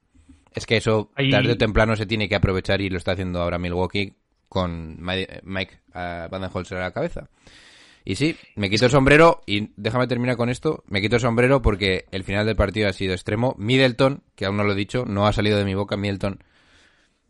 Es 0.53 0.65
que 0.65 0.75
eso 0.75 1.09
Ahí- 1.15 1.31
tarde 1.31 1.53
o 1.53 1.57
temprano 1.57 1.95
se 1.95 2.05
tiene 2.05 2.27
que 2.27 2.35
aprovechar 2.35 2.81
y 2.81 2.89
lo 2.89 2.97
está 2.97 3.13
haciendo 3.13 3.41
ahora 3.41 3.57
Milwaukee 3.57 4.17
con 4.49 4.97
Mike 5.01 5.79
uh, 5.91 6.29
Badenholzer 6.29 6.79
a 6.79 6.81
la 6.81 6.91
cabeza. 6.91 7.29
Y 8.09 8.15
sí, 8.15 8.37
me 8.55 8.69
quito 8.69 8.85
el 8.85 8.91
sombrero 8.91 9.41
y 9.45 9.71
déjame 9.75 10.07
terminar 10.07 10.37
con 10.37 10.47
esto. 10.49 10.81
Me 10.87 11.01
quito 11.01 11.15
el 11.17 11.21
sombrero 11.21 11.61
porque 11.61 12.05
el 12.11 12.23
final 12.23 12.45
del 12.45 12.55
partido 12.55 12.87
ha 12.87 12.93
sido 12.93 13.11
extremo. 13.13 13.53
Middleton, 13.57 14.23
que 14.33 14.45
aún 14.45 14.55
no 14.55 14.63
lo 14.63 14.71
he 14.71 14.75
dicho, 14.77 15.03
no 15.05 15.27
ha 15.27 15.33
salido 15.33 15.57
de 15.57 15.65
mi 15.65 15.75
boca, 15.75 15.97
Middleton. 15.97 16.41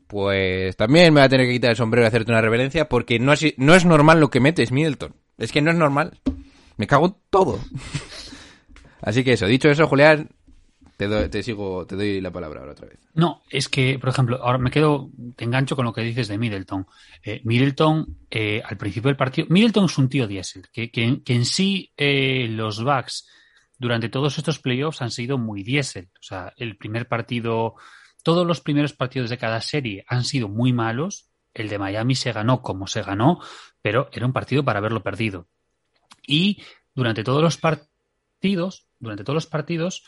Pues 0.06 0.78
también 0.78 1.12
me 1.16 1.22
va 1.22 1.26
a 1.26 1.30
tener 1.30 1.48
que 1.48 1.54
quitar 1.54 1.72
el 1.72 1.78
sombrero 1.78 2.06
y 2.06 2.08
hacerte 2.10 2.32
una 2.32 2.42
reverencia 2.42 2.88
porque 2.88 3.18
no, 3.18 3.34
es- 3.34 3.56
no 3.58 3.74
es 3.74 3.86
normal 3.86 4.20
lo 4.20 4.30
que 4.30 4.40
metes, 4.40 4.72
Middleton. 4.72 5.16
Es 5.40 5.52
que 5.52 5.64
no 5.64 5.72
es 5.72 5.78
normal. 5.78 6.20
Me 6.78 6.86
cago 6.86 7.20
todo. 7.32 7.60
Así 9.02 9.24
que 9.24 9.34
eso, 9.34 9.48
dicho 9.48 9.70
eso, 9.70 9.88
Julián, 9.88 10.30
te, 10.98 11.08
doy- 11.08 11.30
te 11.30 11.44
sigo, 11.44 11.86
te 11.88 11.96
doy 11.96 12.20
la 12.20 12.32
palabra 12.32 12.60
ahora 12.60 12.74
otra 12.74 12.88
vez. 12.88 13.00
No, 13.14 13.44
es 13.50 13.70
que, 13.70 13.98
por 14.00 14.10
ejemplo, 14.10 14.38
ahora 14.44 14.58
me 14.58 14.72
quedo, 14.72 15.10
te 15.36 15.46
engancho 15.46 15.76
con 15.76 15.86
lo 15.86 15.94
que 15.94 16.02
dices 16.02 16.28
de 16.28 16.38
Middleton. 16.38 16.86
Eh, 17.24 17.42
Middleton, 17.46 18.18
eh, 18.30 18.62
al 18.66 18.78
principio 18.78 19.10
del 19.10 19.16
partido, 19.18 19.48
Middleton 19.50 19.86
es 19.86 19.98
un 19.98 20.10
tío 20.10 20.28
diésel, 20.28 20.64
que, 20.74 20.92
que, 20.92 21.22
que 21.24 21.34
en 21.36 21.46
sí 21.46 21.94
eh, 21.96 22.48
los 22.50 22.84
Bucks 22.84 23.28
durante 23.78 24.10
todos 24.10 24.38
estos 24.40 24.60
playoffs 24.60 25.02
han 25.04 25.12
sido 25.12 25.38
muy 25.38 25.64
diésel. 25.64 26.10
O 26.20 26.24
sea, 26.24 26.52
el 26.58 26.78
primer 26.78 27.08
partido, 27.08 27.76
todos 28.24 28.46
los 28.46 28.60
primeros 28.60 28.94
partidos 28.94 29.30
de 29.30 29.38
cada 29.38 29.62
serie 29.62 30.04
han 30.08 30.24
sido 30.24 30.50
muy 30.50 30.74
malos. 30.74 31.30
El 31.54 31.70
de 31.70 31.78
Miami 31.80 32.16
se 32.16 32.32
ganó 32.32 32.62
como 32.62 32.88
se 32.88 33.04
ganó, 33.04 33.40
pero 33.82 34.10
era 34.12 34.26
un 34.26 34.34
partido 34.34 34.64
para 34.64 34.80
haberlo 34.80 35.04
perdido. 35.04 35.48
Y 36.26 36.62
durante 36.96 37.24
todos 37.24 37.42
los 37.42 37.58
partidos, 37.58 38.88
durante 39.00 39.24
todos 39.24 39.36
los 39.36 39.46
partidos, 39.48 40.04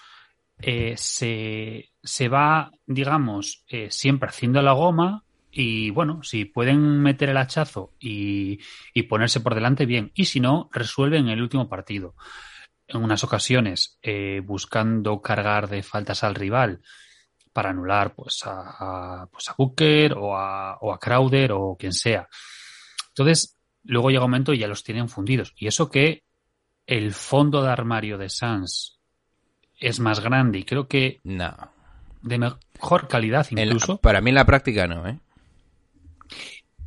eh, 0.62 0.96
se, 0.98 1.92
se 2.04 2.28
va, 2.30 2.72
digamos, 2.86 3.64
eh, 3.70 3.90
siempre 3.92 4.30
haciendo 4.30 4.62
la 4.62 4.74
goma 4.74 5.24
y 5.52 5.90
bueno, 5.92 6.22
si 6.24 6.46
pueden 6.46 7.02
meter 7.02 7.30
el 7.30 7.38
hachazo 7.38 7.94
y, 8.00 8.60
y 8.94 9.04
ponerse 9.04 9.40
por 9.42 9.56
delante, 9.56 9.86
bien. 9.86 10.12
Y 10.14 10.26
si 10.26 10.40
no, 10.40 10.70
resuelven 10.72 11.28
el 11.30 11.42
último 11.42 11.68
partido. 11.70 12.16
En 12.88 13.04
unas 13.04 13.24
ocasiones, 13.24 14.00
eh, 14.02 14.42
buscando 14.44 15.22
cargar 15.22 15.70
de 15.70 15.84
faltas 15.84 16.24
al 16.24 16.36
rival 16.36 16.82
para 17.54 17.70
anular 17.72 18.16
pues 18.16 18.42
a, 18.46 19.22
a- 19.24 19.28
pues 19.28 19.50
a 19.50 19.56
Booker 19.58 20.14
o 20.14 20.36
a, 20.38 20.78
o 20.82 20.94
a 20.94 21.00
Crowder 21.00 21.52
o 21.54 21.76
quien 21.78 21.94
sea. 21.94 22.28
Entonces, 23.10 23.58
luego 23.84 24.10
llega 24.10 24.26
un 24.26 24.32
momento 24.32 24.54
y 24.54 24.60
ya 24.60 24.68
los 24.68 24.84
tienen 24.84 25.10
fundidos. 25.10 25.54
Y 25.58 25.68
eso 25.68 25.90
que 25.90 26.24
el 26.88 27.14
fondo 27.14 27.62
de 27.64 27.70
armario 27.72 28.18
de 28.18 28.30
Sans 28.30 28.99
es 29.80 30.00
más 30.00 30.20
grande 30.20 30.60
y 30.60 30.64
creo 30.66 30.88
que 30.88 31.20
No. 31.24 31.56
de 32.22 32.38
mejor 32.38 33.08
calidad 33.08 33.48
la- 33.52 33.64
incluso, 33.64 33.98
para 34.02 34.22
mí 34.22 34.30
en 34.30 34.36
la 34.36 34.46
práctica 34.46 34.88
no, 34.88 35.08
¿eh? 35.08 35.20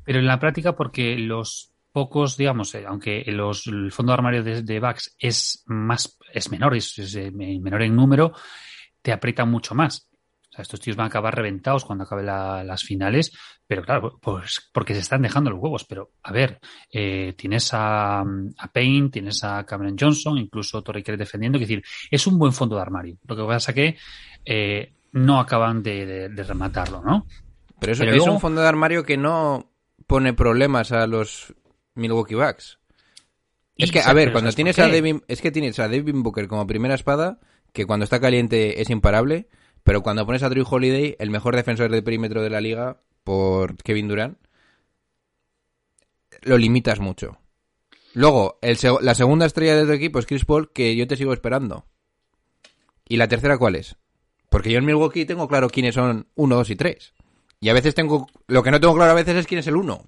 pero 0.05 0.19
en 0.19 0.27
la 0.27 0.39
práctica 0.39 0.75
porque 0.75 1.17
los 1.17 1.73
pocos, 1.93 2.37
digamos, 2.37 2.75
eh, 2.75 2.85
aunque 2.87 3.23
los, 3.29 3.67
el 3.67 3.93
fondo 3.93 4.13
de 4.13 4.15
armario 4.15 4.43
de, 4.43 4.63
de 4.63 4.95
es 5.19 5.63
más, 5.67 6.19
es 6.33 6.51
menor, 6.51 6.75
es, 6.75 6.99
es, 6.99 7.15
eh, 7.15 7.31
menor 7.31 7.83
en 7.83 7.95
número, 7.95 8.33
te 9.03 9.13
aprieta 9.13 9.45
mucho 9.45 9.75
más. 9.75 10.09
O 10.53 10.55
sea, 10.55 10.63
estos 10.63 10.81
tíos 10.81 10.97
van 10.99 11.05
a 11.05 11.09
acabar 11.09 11.35
reventados 11.35 11.83
cuando 11.87 12.05
acaben 12.05 12.27
la- 12.27 12.63
las 12.63 12.83
finales, 12.83 13.33
pero 13.67 13.83
claro, 13.83 14.19
pues 14.21 14.69
porque 14.71 14.93
se 14.93 15.01
están 15.01 15.23
dejando 15.23 15.49
los 15.51 15.59
huevos. 15.59 15.85
Pero, 15.85 16.11
a 16.23 16.31
ver, 16.31 16.61
eh, 16.93 17.33
tienes 17.39 17.71
a, 17.73 18.21
a 18.21 18.73
Payne, 18.73 19.09
tienes 19.09 19.43
a 19.45 19.65
Cameron 19.65 19.97
Johnson, 19.99 20.37
incluso 20.37 20.83
Torrey 20.83 21.03
Craig 21.03 21.17
defendiendo, 21.17 21.57
es 21.57 21.63
decir, 21.63 21.83
es 22.11 22.27
un 22.27 22.39
buen 22.39 22.53
fondo 22.53 22.77
de 22.77 22.83
armario. 22.83 23.17
Lo 23.27 23.35
que 23.35 23.45
pasa 23.45 23.73
que 23.73 23.97
eh, 24.45 24.93
no 25.13 25.41
acaban 25.41 25.83
de, 25.83 26.05
de- 26.05 26.29
de 26.29 26.43
rematarlo, 26.43 27.01
¿no? 27.03 27.27
Pero 27.81 27.93
eso 27.95 28.05
Pero 28.05 28.17
es 28.17 28.29
un 28.29 28.39
fondo 28.41 28.61
de 28.61 28.69
armario 28.69 29.05
que 29.05 29.17
no 29.17 29.73
pone 30.07 30.35
problemas 30.35 30.93
a 30.93 31.07
los 31.07 31.55
Milwaukee 31.95 32.35
Bucks. 32.35 32.79
Es 33.77 33.91
que, 33.91 34.01
a 34.01 34.13
ver, 34.13 34.33
cuando 34.33 34.49
¿sabes 34.51 34.57
tienes 34.57 34.79
a? 34.79 34.87
Devin, 34.89 35.23
es 35.29 35.41
que 35.41 35.51
tienes 35.51 35.79
a 35.79 35.89
Devin 35.89 36.23
Booker 36.23 36.47
como 36.47 36.67
primera 36.67 36.95
espada, 36.95 37.41
que 37.73 37.87
cuando 37.87 38.05
está 38.05 38.21
caliente 38.21 38.83
es 38.83 38.91
imparable, 38.91 39.49
pero 39.83 40.03
cuando 40.03 40.27
pones 40.27 40.43
a 40.43 40.49
Drew 40.49 40.67
Holiday, 40.69 41.17
el 41.19 41.31
mejor 41.31 41.57
defensor 41.57 41.91
de 41.91 42.03
perímetro 42.03 42.43
de 42.43 42.51
la 42.51 42.61
liga, 42.61 43.01
por 43.25 43.77
Kevin 43.77 44.09
Durant, 44.09 44.39
lo 46.43 46.59
limitas 46.59 47.01
mucho. 47.01 47.39
Luego, 48.15 48.59
la 49.01 49.15
segunda 49.15 49.47
estrella 49.47 49.77
de 49.77 49.87
tu 49.87 49.93
equipo 49.93 50.19
es 50.19 50.27
Chris 50.27 50.45
Paul, 50.45 50.71
que 50.73 50.95
yo 50.97 51.07
te 51.07 51.17
sigo 51.17 51.33
esperando. 51.33 51.87
¿Y 53.09 53.17
la 53.17 53.29
tercera 53.29 53.59
cuál 53.59 53.77
es? 53.77 53.97
Porque 54.51 54.71
yo 54.71 54.79
en 54.79 54.85
Milwaukee 54.85 55.25
tengo 55.25 55.49
claro 55.49 55.71
quiénes 55.71 55.95
son 55.95 56.27
uno, 56.35 56.57
dos 56.57 56.71
y 56.71 56.77
tres. 56.77 57.15
Y 57.61 57.71
a 57.71 57.73
veces 57.73 57.95
tengo... 57.95 58.29
Lo 58.49 58.63
que 58.63 58.71
no 58.71 58.81
tengo 58.81 58.95
claro 58.95 59.13
a 59.13 59.15
veces 59.15 59.37
es 59.37 59.47
quién 59.47 59.61
es 59.61 59.67
el 59.67 59.77
uno. 59.77 60.05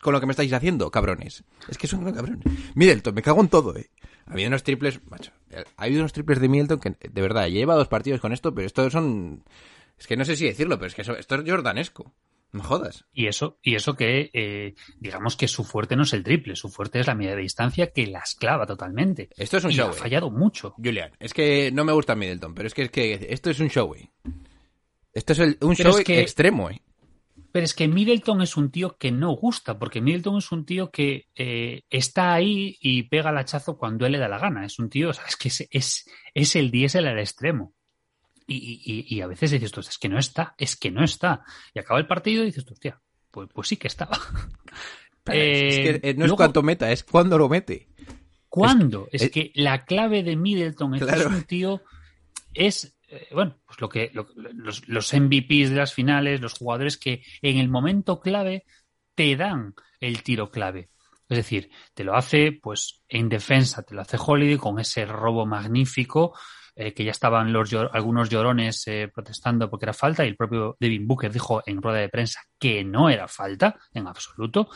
Con 0.00 0.12
lo 0.12 0.20
que 0.20 0.26
me 0.26 0.32
estáis 0.32 0.52
haciendo, 0.52 0.90
cabrones. 0.90 1.44
Es 1.68 1.76
que 1.76 1.86
son 1.86 2.10
cabrones. 2.12 2.44
Middleton, 2.74 3.14
me 3.14 3.22
cago 3.22 3.40
en 3.40 3.48
todo, 3.48 3.76
eh. 3.76 3.90
Ha 4.32 4.34
habido 4.34 4.48
unos 4.48 4.62
triples, 4.62 5.00
macho. 5.08 5.30
Ha 5.76 5.84
habido 5.84 6.00
unos 6.00 6.12
triples 6.12 6.40
de 6.40 6.48
Middleton 6.48 6.80
que, 6.80 6.90
de 7.08 7.22
verdad, 7.22 7.48
lleva 7.48 7.74
dos 7.74 7.88
partidos 7.88 8.20
con 8.20 8.32
esto, 8.32 8.54
pero 8.54 8.66
estos 8.66 8.92
son... 8.92 9.44
Es 9.98 10.06
que 10.06 10.16
no 10.16 10.24
sé 10.24 10.36
si 10.36 10.46
decirlo, 10.46 10.76
pero 10.78 10.88
es 10.88 10.94
que 10.94 11.02
eso- 11.02 11.16
esto 11.16 11.34
es 11.36 11.48
jordanesco. 11.50 12.14
No 12.52 12.62
jodas. 12.62 13.06
Y 13.14 13.28
eso, 13.28 13.58
y 13.62 13.76
eso 13.76 13.94
que, 13.96 14.30
eh, 14.34 14.74
digamos 14.98 15.36
que 15.36 15.48
su 15.48 15.64
fuerte 15.64 15.96
no 15.96 16.02
es 16.02 16.12
el 16.12 16.22
triple, 16.22 16.54
su 16.54 16.68
fuerte 16.68 17.00
es 17.00 17.06
la 17.06 17.14
media 17.14 17.34
distancia 17.34 17.92
que 17.92 18.06
las 18.06 18.34
clava 18.34 18.66
totalmente. 18.66 19.30
Esto 19.38 19.56
es 19.56 19.64
un 19.64 19.70
y 19.70 19.74
show, 19.74 19.88
ha 19.88 19.92
fallado 19.94 20.30
mucho. 20.30 20.74
Julian, 20.76 21.12
es 21.18 21.32
que 21.32 21.70
no 21.72 21.84
me 21.84 21.92
gusta 21.92 22.14
Middleton, 22.14 22.54
pero 22.54 22.66
es 22.66 22.74
que, 22.74 22.82
es 22.82 22.90
que 22.90 23.26
esto 23.30 23.48
es 23.48 23.58
un 23.60 23.70
show. 23.70 23.94
Esto 25.14 25.32
es 25.32 25.38
el- 25.38 25.58
un 25.62 25.74
Pero 25.76 25.90
show 25.92 25.98
es 26.00 26.04
que- 26.04 26.20
extremo, 26.20 26.68
eh. 26.68 26.81
Pero 27.52 27.64
es 27.64 27.74
que 27.74 27.86
Middleton 27.86 28.40
es 28.42 28.56
un 28.56 28.70
tío 28.70 28.96
que 28.96 29.12
no 29.12 29.32
gusta, 29.32 29.78
porque 29.78 30.00
Middleton 30.00 30.38
es 30.38 30.50
un 30.52 30.64
tío 30.64 30.90
que 30.90 31.26
eh, 31.34 31.82
está 31.90 32.32
ahí 32.32 32.78
y 32.80 33.02
pega 33.04 33.30
el 33.30 33.36
hachazo 33.36 33.76
cuando 33.76 34.06
él 34.06 34.12
le 34.12 34.18
da 34.18 34.28
la 34.28 34.38
gana. 34.38 34.64
Es 34.64 34.78
un 34.78 34.88
tío, 34.88 35.10
o 35.10 35.12
sea, 35.12 35.24
es 35.26 35.36
que 35.36 35.48
es, 35.48 35.68
es, 35.70 36.10
es 36.32 36.56
el 36.56 36.70
diésel 36.70 37.06
al 37.06 37.18
extremo. 37.18 37.74
Y, 38.46 38.56
y- 38.84 39.06
y- 39.16 39.20
a 39.20 39.26
veces 39.26 39.50
dices 39.50 39.70
tú, 39.70 39.80
es 39.80 39.98
que 39.98 40.08
no 40.08 40.18
está, 40.18 40.54
es 40.58 40.76
que 40.76 40.90
no 40.90 41.04
está. 41.04 41.42
Y 41.74 41.78
acaba 41.78 42.00
el 42.00 42.06
partido 42.06 42.42
y 42.42 42.46
dices 42.46 42.66
hostia, 42.70 43.00
pues, 43.30 43.48
pues 43.52 43.68
sí 43.68 43.76
que 43.76 43.86
estaba. 43.88 44.18
es 45.26 45.34
Eh, 45.34 46.00
que 46.00 46.10
eh, 46.10 46.14
no 46.14 46.24
es 46.24 46.28
luego- 46.28 46.36
cuánto 46.36 46.62
meta, 46.62 46.90
es 46.90 47.04
cuándo 47.04 47.38
lo 47.38 47.48
mete. 47.48 47.88
¿Cuándo? 48.48 49.08
Es, 49.12 49.22
es- 49.22 49.30
que 49.30 49.52
la 49.54 49.84
clave 49.84 50.22
de 50.22 50.36
Middleton 50.36 50.94
es 50.96 51.04
que 51.04 51.10
es 51.14 51.26
un 51.26 51.42
tío, 51.44 51.82
es, 52.54 52.94
eh, 53.12 53.28
bueno, 53.32 53.58
pues 53.66 53.80
lo 53.80 53.88
que 53.88 54.10
lo- 54.14 54.26
los, 54.36 54.88
los 54.88 55.12
MVPs 55.14 55.70
de 55.70 55.76
las 55.76 55.94
finales, 55.94 56.40
los 56.40 56.54
jugadores 56.54 56.96
que 56.98 57.22
en 57.42 57.58
el 57.58 57.68
momento 57.68 58.20
clave 58.20 58.64
te 59.14 59.36
dan 59.36 59.74
el 60.00 60.22
tiro 60.22 60.50
clave. 60.50 60.90
Es 61.28 61.36
decir, 61.38 61.70
te 61.94 62.04
lo 62.04 62.14
hace, 62.16 62.52
pues, 62.62 63.02
en 63.08 63.28
defensa, 63.28 63.82
te 63.82 63.94
lo 63.94 64.02
hace 64.02 64.18
Holiday 64.20 64.58
con 64.58 64.78
ese 64.78 65.06
robo 65.06 65.46
magnífico, 65.46 66.36
eh, 66.74 66.92
que 66.94 67.04
ya 67.04 67.10
estaban 67.10 67.52
los 67.52 67.72
algunos 67.92 68.28
llorones 68.30 68.86
eh, 68.86 69.10
protestando 69.14 69.68
porque 69.70 69.86
era 69.86 69.92
falta, 69.94 70.24
y 70.24 70.28
el 70.28 70.36
propio 70.36 70.76
Devin 70.80 71.06
Booker 71.06 71.32
dijo 71.32 71.62
en 71.66 71.80
rueda 71.82 71.98
de 72.00 72.08
prensa 72.08 72.40
que 72.58 72.84
no 72.84 73.08
era 73.10 73.28
falta, 73.28 73.78
en 73.94 74.06
absoluto. 74.08 74.68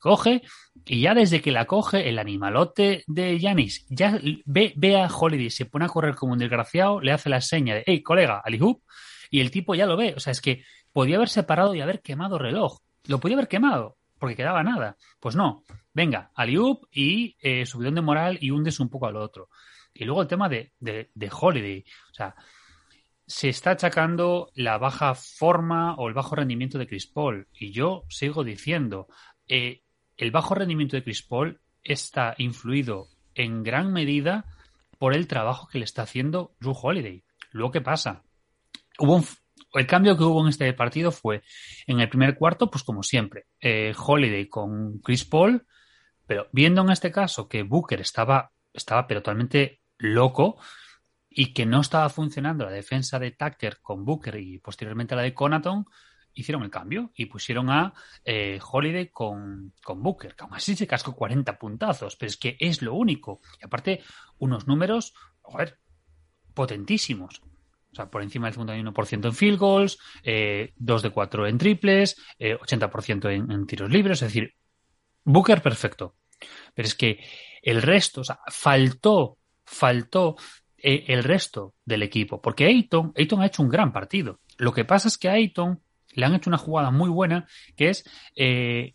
Coge, 0.00 0.42
y 0.86 1.02
ya 1.02 1.14
desde 1.14 1.40
que 1.40 1.52
la 1.52 1.66
coge, 1.66 2.08
el 2.08 2.18
animalote 2.18 3.04
de 3.06 3.38
Yanis 3.38 3.86
ya 3.88 4.18
ve, 4.46 4.72
ve 4.76 5.00
a 5.00 5.06
Holiday, 5.06 5.50
se 5.50 5.66
pone 5.66 5.84
a 5.84 5.88
correr 5.88 6.14
como 6.16 6.32
un 6.32 6.38
desgraciado, 6.38 7.00
le 7.00 7.12
hace 7.12 7.28
la 7.28 7.40
seña 7.40 7.74
de, 7.74 7.84
hey, 7.86 8.02
colega, 8.02 8.40
alihoop, 8.44 8.82
y 9.30 9.40
el 9.40 9.50
tipo 9.50 9.74
ya 9.74 9.86
lo 9.86 9.96
ve. 9.96 10.14
O 10.16 10.20
sea, 10.20 10.32
es 10.32 10.40
que 10.40 10.64
podía 10.92 11.16
haber 11.16 11.28
separado 11.28 11.74
y 11.74 11.80
haber 11.80 12.00
quemado 12.00 12.38
reloj. 12.38 12.78
Lo 13.06 13.20
podía 13.20 13.36
haber 13.36 13.48
quemado, 13.48 13.98
porque 14.18 14.36
quedaba 14.36 14.62
nada. 14.62 14.96
Pues 15.20 15.36
no. 15.36 15.64
Venga, 15.92 16.30
alihoop 16.34 16.86
y 16.90 17.36
eh, 17.40 17.66
subidón 17.66 17.94
de 17.94 18.00
moral 18.00 18.38
y 18.40 18.50
hundes 18.50 18.80
un 18.80 18.88
poco 18.88 19.06
al 19.06 19.16
otro. 19.16 19.48
Y 19.92 20.04
luego 20.04 20.22
el 20.22 20.28
tema 20.28 20.48
de, 20.48 20.72
de, 20.78 21.10
de 21.14 21.30
Holiday. 21.30 21.84
O 22.10 22.14
sea, 22.14 22.34
se 23.26 23.48
está 23.48 23.72
achacando 23.72 24.50
la 24.54 24.78
baja 24.78 25.14
forma 25.14 25.94
o 25.94 26.08
el 26.08 26.14
bajo 26.14 26.34
rendimiento 26.34 26.78
de 26.78 26.86
Chris 26.86 27.06
Paul. 27.06 27.46
Y 27.52 27.70
yo 27.70 28.04
sigo 28.08 28.42
diciendo, 28.42 29.06
eh, 29.46 29.82
el 30.20 30.30
bajo 30.30 30.54
rendimiento 30.54 30.96
de 30.96 31.02
Chris 31.02 31.22
Paul 31.22 31.60
está 31.82 32.34
influido 32.36 33.08
en 33.34 33.62
gran 33.62 33.90
medida 33.90 34.44
por 34.98 35.14
el 35.14 35.26
trabajo 35.26 35.66
que 35.68 35.78
le 35.78 35.84
está 35.84 36.02
haciendo 36.02 36.54
Drew 36.60 36.76
Holiday. 36.80 37.24
Luego, 37.52 37.72
¿qué 37.72 37.80
pasa? 37.80 38.22
Hubo 38.98 39.16
un, 39.16 39.24
el 39.72 39.86
cambio 39.86 40.18
que 40.18 40.24
hubo 40.24 40.42
en 40.42 40.48
este 40.48 40.70
partido 40.74 41.10
fue 41.10 41.42
en 41.86 42.00
el 42.00 42.10
primer 42.10 42.36
cuarto, 42.36 42.70
pues 42.70 42.84
como 42.84 43.02
siempre, 43.02 43.46
eh, 43.60 43.94
Holiday 43.96 44.46
con 44.46 44.98
Chris 44.98 45.24
Paul, 45.24 45.66
pero 46.26 46.48
viendo 46.52 46.82
en 46.82 46.90
este 46.90 47.10
caso 47.10 47.48
que 47.48 47.62
Booker 47.62 48.02
estaba, 48.02 48.52
estaba 48.74 49.06
pero 49.06 49.22
totalmente 49.22 49.80
loco, 49.96 50.58
y 51.30 51.54
que 51.54 51.64
no 51.64 51.80
estaba 51.80 52.08
funcionando 52.10 52.64
la 52.66 52.72
defensa 52.72 53.18
de 53.18 53.30
Tucker 53.30 53.78
con 53.80 54.04
Booker 54.04 54.36
y 54.36 54.58
posteriormente 54.58 55.14
la 55.14 55.22
de 55.22 55.32
Conaton, 55.32 55.86
hicieron 56.40 56.62
el 56.62 56.70
cambio 56.70 57.10
y 57.14 57.26
pusieron 57.26 57.70
a 57.70 57.92
eh, 58.24 58.58
Holiday 58.60 59.08
con, 59.08 59.72
con 59.82 60.02
Booker, 60.02 60.34
que 60.34 60.44
aún 60.44 60.54
así 60.54 60.76
se 60.76 60.86
cascó 60.86 61.14
40 61.14 61.58
puntazos, 61.58 62.16
pero 62.16 62.28
es 62.28 62.36
que 62.36 62.56
es 62.58 62.82
lo 62.82 62.94
único. 62.94 63.40
Y 63.60 63.64
aparte, 63.64 64.02
unos 64.38 64.66
números, 64.66 65.14
joder, 65.40 65.78
potentísimos. 66.54 67.42
O 67.92 67.94
sea, 67.94 68.08
por 68.08 68.22
encima 68.22 68.50
del 68.50 68.56
51% 68.56 69.24
en 69.24 69.34
field 69.34 69.58
goals, 69.58 69.98
eh, 70.22 70.72
2 70.76 71.02
de 71.02 71.10
4 71.10 71.46
en 71.46 71.58
triples, 71.58 72.16
eh, 72.38 72.56
80% 72.56 73.30
en, 73.30 73.66
tiros 73.66 73.90
libres, 73.90 74.22
es 74.22 74.28
decir, 74.28 74.54
Booker 75.24 75.60
perfecto. 75.60 76.16
Pero 76.74 76.86
es 76.86 76.94
que 76.94 77.18
el 77.62 77.82
resto, 77.82 78.20
o 78.20 78.24
sea, 78.24 78.38
faltó, 78.46 79.38
faltó 79.64 80.36
eh, 80.78 81.04
el 81.08 81.24
resto 81.24 81.74
del 81.84 82.02
equipo, 82.02 82.40
porque 82.40 82.66
Ayton, 82.66 83.12
Ayton 83.16 83.42
ha 83.42 83.46
hecho 83.46 83.62
un 83.62 83.68
gran 83.68 83.92
partido. 83.92 84.40
Lo 84.56 84.72
que 84.72 84.84
pasa 84.84 85.08
es 85.08 85.18
que 85.18 85.28
Ayton 85.28 85.82
le 86.14 86.26
han 86.26 86.34
hecho 86.34 86.50
una 86.50 86.58
jugada 86.58 86.90
muy 86.90 87.08
buena, 87.08 87.46
que 87.76 87.90
es 87.90 88.04
eh, 88.36 88.94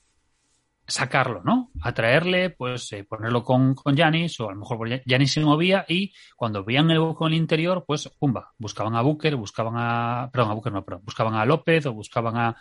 sacarlo, 0.87 1.41
¿no? 1.43 1.71
Atraerle, 1.81 2.51
pues 2.51 2.91
eh, 2.93 3.03
ponerlo 3.03 3.43
con, 3.43 3.73
con 3.73 3.95
o 3.95 4.03
a 4.03 4.53
lo 4.53 4.55
mejor 4.55 5.01
Giannis 5.05 5.33
se 5.33 5.41
movía 5.41 5.85
y 5.87 6.13
cuando 6.35 6.63
veían 6.63 6.91
el 6.91 6.99
hueco 6.99 7.27
en 7.27 7.33
el 7.33 7.39
interior, 7.39 7.83
pues 7.87 8.09
pumba, 8.19 8.53
buscaban 8.57 8.95
a 8.95 9.01
Booker, 9.01 9.35
buscaban 9.35 9.73
a, 9.77 10.29
perdón, 10.31 10.51
a 10.51 10.53
Booker 10.53 10.73
no, 10.73 10.85
perdón, 10.85 11.03
buscaban 11.05 11.33
a 11.35 11.45
López 11.45 11.85
o 11.87 11.93
buscaban 11.93 12.37
a, 12.37 12.55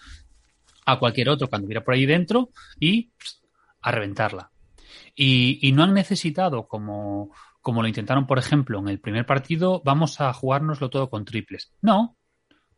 a 0.87 0.99
cualquier 0.99 1.29
otro 1.29 1.49
cuando 1.49 1.67
hubiera 1.67 1.85
por 1.85 1.95
ahí 1.95 2.07
dentro 2.07 2.51
y 2.81 3.13
a 3.83 3.91
reventarla. 3.91 4.51
Y, 5.15 5.59
y, 5.67 5.73
no 5.73 5.85
han 5.85 5.95
necesitado, 5.95 6.67
como, 6.67 7.31
como 7.61 7.83
lo 7.83 7.89
intentaron, 7.89 8.27
por 8.27 8.39
ejemplo, 8.39 8.79
en 8.81 8.89
el 8.89 9.01
primer 9.01 9.27
partido, 9.27 9.81
vamos 9.85 10.21
a 10.21 10.33
jugárnoslo 10.33 10.91
todo 10.91 11.09
con 11.09 11.25
triples. 11.25 11.73
No. 11.83 12.17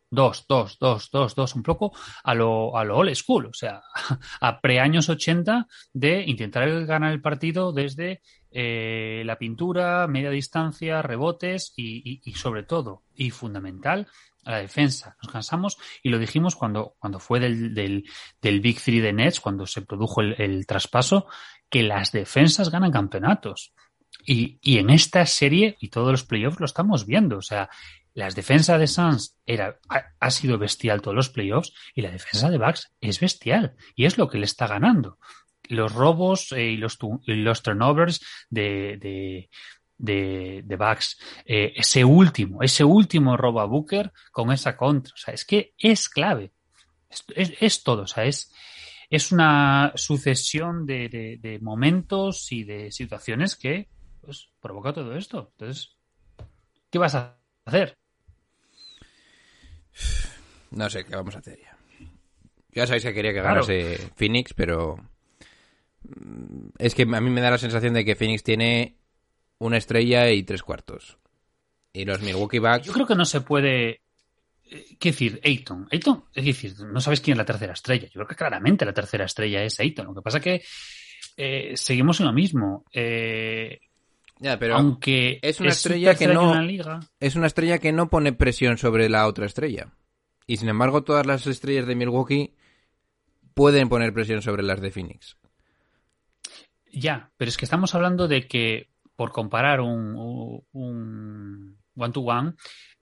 Dos, 0.08 0.44
dos, 0.48 0.78
dos, 0.78 1.10
dos, 1.10 1.34
dos, 1.34 1.54
un 1.56 1.64
poco 1.64 1.92
a 2.22 2.32
lo, 2.32 2.76
a 2.76 2.84
lo 2.84 2.96
old 2.96 3.14
school, 3.14 3.46
o 3.46 3.52
sea, 3.52 3.82
a 4.40 4.60
pre-años 4.60 5.08
80 5.08 5.66
de 5.92 6.22
intentar 6.22 6.86
ganar 6.86 7.12
el 7.12 7.20
partido 7.20 7.72
desde 7.72 8.22
eh, 8.50 9.22
la 9.26 9.36
pintura, 9.36 10.06
media 10.06 10.30
distancia, 10.30 11.02
rebotes 11.02 11.72
y, 11.76 12.22
y, 12.24 12.32
sobre 12.32 12.62
todo, 12.62 13.02
y 13.14 13.30
fundamental, 13.30 14.06
a 14.44 14.52
la 14.52 14.58
defensa. 14.58 15.16
Nos 15.22 15.32
cansamos 15.32 15.76
y 16.02 16.08
lo 16.08 16.18
dijimos 16.18 16.54
cuando, 16.54 16.94
cuando 16.98 17.18
fue 17.18 17.40
del, 17.40 17.74
del, 17.74 18.04
del 18.40 18.60
Big 18.60 18.80
Three 18.80 19.00
de 19.00 19.12
Nets, 19.12 19.40
cuando 19.40 19.66
se 19.66 19.82
produjo 19.82 20.20
el, 20.20 20.40
el 20.40 20.66
traspaso, 20.66 21.26
que 21.68 21.82
las 21.82 22.12
defensas 22.12 22.70
ganan 22.70 22.92
campeonatos. 22.92 23.74
Y, 24.24 24.58
y, 24.62 24.78
en 24.78 24.90
esta 24.90 25.26
serie 25.26 25.76
y 25.80 25.88
todos 25.88 26.10
los 26.10 26.24
playoffs 26.24 26.60
lo 26.60 26.66
estamos 26.66 27.06
viendo. 27.06 27.38
O 27.38 27.42
sea, 27.42 27.68
las 28.16 28.34
defensas 28.34 28.80
de 28.80 28.86
Suns 28.86 29.36
era, 29.44 29.78
ha, 29.90 30.30
sido 30.30 30.56
bestial 30.56 31.02
todos 31.02 31.14
los 31.14 31.28
playoffs 31.28 31.74
y 31.94 32.00
la 32.00 32.10
defensa 32.10 32.48
de 32.48 32.56
Bucks 32.56 32.90
es 32.98 33.20
bestial. 33.20 33.76
Y 33.94 34.06
es 34.06 34.16
lo 34.16 34.30
que 34.30 34.38
le 34.38 34.46
está 34.46 34.66
ganando. 34.66 35.18
Los 35.68 35.92
robos 35.92 36.50
eh, 36.52 36.70
y, 36.70 36.76
los, 36.78 36.98
los 37.26 37.62
turnovers 37.62 38.24
de, 38.48 38.96
de, 39.98 40.62
de, 40.64 40.76
Bucks. 40.76 41.20
Eh, 41.44 41.74
ese 41.76 42.06
último, 42.06 42.62
ese 42.62 42.84
último 42.84 43.36
robo 43.36 43.60
a 43.60 43.66
Booker 43.66 44.10
con 44.32 44.50
esa 44.50 44.78
contra. 44.78 45.12
O 45.12 45.18
sea, 45.18 45.34
es 45.34 45.44
que 45.44 45.74
es 45.76 46.08
clave. 46.08 46.52
Es, 47.10 47.52
es, 47.60 47.82
todo. 47.82 48.04
O 48.04 48.06
sea, 48.06 48.24
es, 48.24 48.50
es 49.10 49.30
una 49.30 49.92
sucesión 49.94 50.86
de, 50.86 51.10
de, 51.10 51.36
de, 51.38 51.58
momentos 51.58 52.50
y 52.50 52.64
de 52.64 52.90
situaciones 52.90 53.56
que 53.56 53.90
pues, 54.22 54.48
provoca 54.58 54.94
todo 54.94 55.14
esto. 55.14 55.50
Entonces, 55.52 55.98
¿qué 56.90 56.98
vas 56.98 57.14
a 57.14 57.36
hacer? 57.66 57.98
No 60.70 60.90
sé 60.90 61.04
qué 61.04 61.16
vamos 61.16 61.36
a 61.36 61.38
hacer 61.38 61.58
ya. 61.60 61.76
Ya 62.72 62.86
sabéis 62.86 63.04
que 63.04 63.14
quería 63.14 63.32
que 63.32 63.40
ganase 63.40 63.96
claro. 63.96 64.12
Phoenix, 64.16 64.52
pero 64.52 64.96
mm, 66.02 66.68
es 66.78 66.94
que 66.94 67.02
a 67.02 67.20
mí 67.20 67.30
me 67.30 67.40
da 67.40 67.50
la 67.50 67.58
sensación 67.58 67.94
de 67.94 68.04
que 68.04 68.16
Phoenix 68.16 68.42
tiene 68.42 68.96
una 69.58 69.78
estrella 69.78 70.30
y 70.30 70.42
tres 70.42 70.62
cuartos. 70.62 71.16
Y 71.92 72.04
los 72.04 72.20
Milwaukee 72.20 72.58
Bucks... 72.58 72.86
Yo 72.86 72.92
creo 72.92 73.06
que 73.06 73.14
no 73.14 73.24
se 73.24 73.40
puede... 73.40 74.02
¿Qué 74.98 75.10
decir? 75.10 75.40
Ayton. 75.42 75.88
Ayton, 75.90 76.24
es 76.34 76.44
decir, 76.44 76.74
no 76.80 77.00
sabes 77.00 77.20
quién 77.20 77.34
es 77.34 77.38
la 77.38 77.44
tercera 77.44 77.72
estrella. 77.72 78.08
Yo 78.08 78.14
creo 78.14 78.26
que 78.26 78.34
claramente 78.34 78.84
la 78.84 78.92
tercera 78.92 79.24
estrella 79.24 79.62
es 79.62 79.80
Ayton. 79.80 80.06
Lo 80.06 80.14
que 80.14 80.22
pasa 80.22 80.40
que 80.40 80.62
eh, 81.36 81.72
seguimos 81.76 82.20
en 82.20 82.26
lo 82.26 82.32
mismo. 82.32 82.84
Eh, 82.92 83.80
ya, 84.38 84.58
pero 84.58 84.76
aunque 84.76 85.38
es 85.42 85.60
una 85.60 85.70
es 85.70 85.76
estrella 85.76 86.14
que 86.14 86.28
no 86.28 86.60
liga... 86.60 87.00
es 87.20 87.36
una 87.36 87.46
estrella 87.46 87.78
que 87.78 87.92
no 87.92 88.08
pone 88.08 88.32
presión 88.32 88.78
sobre 88.78 89.08
la 89.08 89.26
otra 89.26 89.46
estrella. 89.46 89.92
Y 90.46 90.58
sin 90.58 90.68
embargo, 90.68 91.02
todas 91.02 91.26
las 91.26 91.46
estrellas 91.46 91.86
de 91.86 91.96
Milwaukee 91.96 92.54
pueden 93.54 93.88
poner 93.88 94.12
presión 94.12 94.42
sobre 94.42 94.62
las 94.62 94.80
de 94.80 94.90
Phoenix. 94.90 95.36
Ya, 96.92 97.30
pero 97.36 97.48
es 97.48 97.56
que 97.56 97.64
estamos 97.64 97.94
hablando 97.94 98.28
de 98.28 98.46
que 98.46 98.90
por 99.16 99.32
comparar 99.32 99.80
un, 99.80 100.62
un 100.72 101.78
one 101.96 102.12
to 102.12 102.20
one, 102.20 102.54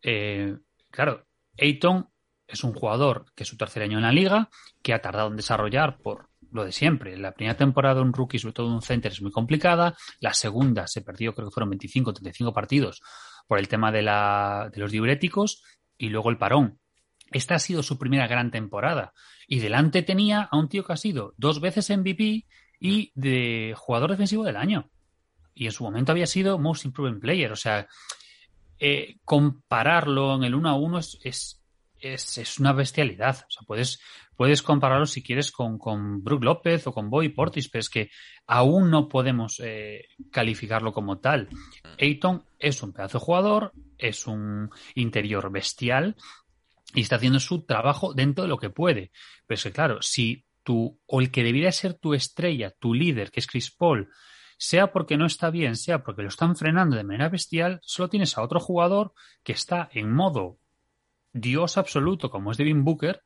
eh, 0.03 0.57
claro, 0.90 1.27
Ayton 1.59 2.09
es 2.47 2.62
un 2.64 2.73
jugador 2.73 3.27
que 3.35 3.42
es 3.42 3.49
su 3.49 3.57
tercer 3.57 3.83
año 3.83 3.99
en 3.99 4.05
la 4.05 4.12
liga, 4.12 4.49
que 4.83 4.94
ha 4.94 5.03
tardado 5.03 5.29
en 5.29 5.37
desarrollar 5.37 5.99
por 5.99 6.29
lo 6.54 6.64
de 6.64 6.72
siempre. 6.72 7.16
La 7.16 7.32
primera 7.32 7.56
temporada 7.56 7.96
de 7.96 8.00
un 8.02 8.12
rookie, 8.12 8.38
sobre 8.38 8.54
todo 8.54 8.68
de 8.68 8.74
un 8.74 8.82
center, 8.82 9.12
es 9.12 9.20
muy 9.20 9.30
complicada. 9.30 9.96
La 10.20 10.32
segunda 10.32 10.86
se 10.86 11.02
perdió, 11.02 11.34
creo 11.34 11.48
que 11.48 11.54
fueron 11.54 11.70
25 11.70 12.10
o 12.10 12.14
35 12.14 12.52
partidos 12.52 13.02
por 13.46 13.58
el 13.58 13.68
tema 13.68 13.92
de, 13.92 14.02
la, 14.02 14.70
de 14.72 14.80
los 14.80 14.90
diuréticos 14.90 15.62
y 15.98 16.08
luego 16.08 16.30
el 16.30 16.38
parón. 16.38 16.78
Esta 17.30 17.56
ha 17.56 17.58
sido 17.58 17.82
su 17.82 17.98
primera 17.98 18.26
gran 18.26 18.50
temporada. 18.50 19.12
Y 19.46 19.58
delante 19.58 20.02
tenía 20.02 20.42
a 20.42 20.56
un 20.56 20.68
tío 20.68 20.84
que 20.84 20.92
ha 20.92 20.96
sido 20.96 21.34
dos 21.36 21.60
veces 21.60 21.90
MVP 21.90 22.46
y 22.80 23.12
de 23.14 23.74
jugador 23.76 24.10
defensivo 24.10 24.44
del 24.44 24.56
año 24.56 24.90
y 25.54 25.66
en 25.66 25.72
su 25.72 25.84
momento 25.84 26.12
había 26.12 26.26
sido 26.26 26.58
Most 26.58 26.84
Improved 26.84 27.20
Player. 27.20 27.52
O 27.52 27.56
sea, 27.56 27.86
eh, 28.78 29.16
compararlo 29.24 30.34
en 30.34 30.44
el 30.44 30.54
uno 30.54 30.68
a 30.68 30.74
uno 30.74 30.98
es, 30.98 31.18
es, 31.22 31.62
es, 32.04 32.38
es, 32.38 32.58
una 32.58 32.72
bestialidad. 32.72 33.36
O 33.48 33.50
sea, 33.50 33.62
puedes, 33.66 34.00
puedes 34.36 34.62
compararlo 34.62 35.06
si 35.06 35.22
quieres 35.22 35.50
con, 35.50 35.78
con 35.78 36.22
Brook 36.22 36.44
López 36.44 36.86
o 36.86 36.92
con 36.92 37.10
Boy 37.10 37.30
Portis, 37.30 37.68
pero 37.68 37.80
es 37.80 37.88
que 37.88 38.10
aún 38.46 38.90
no 38.90 39.08
podemos 39.08 39.60
eh, 39.64 40.06
calificarlo 40.30 40.92
como 40.92 41.18
tal. 41.18 41.48
Ayton 41.98 42.44
es 42.58 42.82
un 42.82 42.92
pedazo 42.92 43.18
de 43.18 43.24
jugador, 43.24 43.72
es 43.98 44.26
un 44.26 44.70
interior 44.94 45.50
bestial 45.50 46.16
y 46.94 47.00
está 47.00 47.16
haciendo 47.16 47.40
su 47.40 47.64
trabajo 47.64 48.14
dentro 48.14 48.44
de 48.44 48.48
lo 48.48 48.58
que 48.58 48.70
puede. 48.70 49.10
Pero 49.46 49.56
es 49.56 49.62
que, 49.64 49.72
claro, 49.72 50.02
si 50.02 50.44
tú, 50.62 51.00
o 51.06 51.20
el 51.20 51.30
que 51.30 51.42
debería 51.42 51.72
ser 51.72 51.94
tu 51.94 52.14
estrella, 52.14 52.70
tu 52.78 52.94
líder, 52.94 53.30
que 53.30 53.40
es 53.40 53.46
Chris 53.46 53.70
Paul, 53.70 54.10
sea 54.58 54.92
porque 54.92 55.16
no 55.16 55.26
está 55.26 55.50
bien, 55.50 55.76
sea 55.76 56.02
porque 56.02 56.22
lo 56.22 56.28
están 56.28 56.56
frenando 56.56 56.96
de 56.96 57.04
manera 57.04 57.28
bestial, 57.28 57.80
solo 57.82 58.08
tienes 58.08 58.36
a 58.38 58.42
otro 58.42 58.60
jugador 58.60 59.12
que 59.42 59.52
está 59.52 59.88
en 59.92 60.12
modo 60.12 60.58
Dios 61.35 61.77
absoluto, 61.77 62.31
como 62.31 62.53
es 62.53 62.57
Devin 62.57 62.85
Booker, 62.85 63.23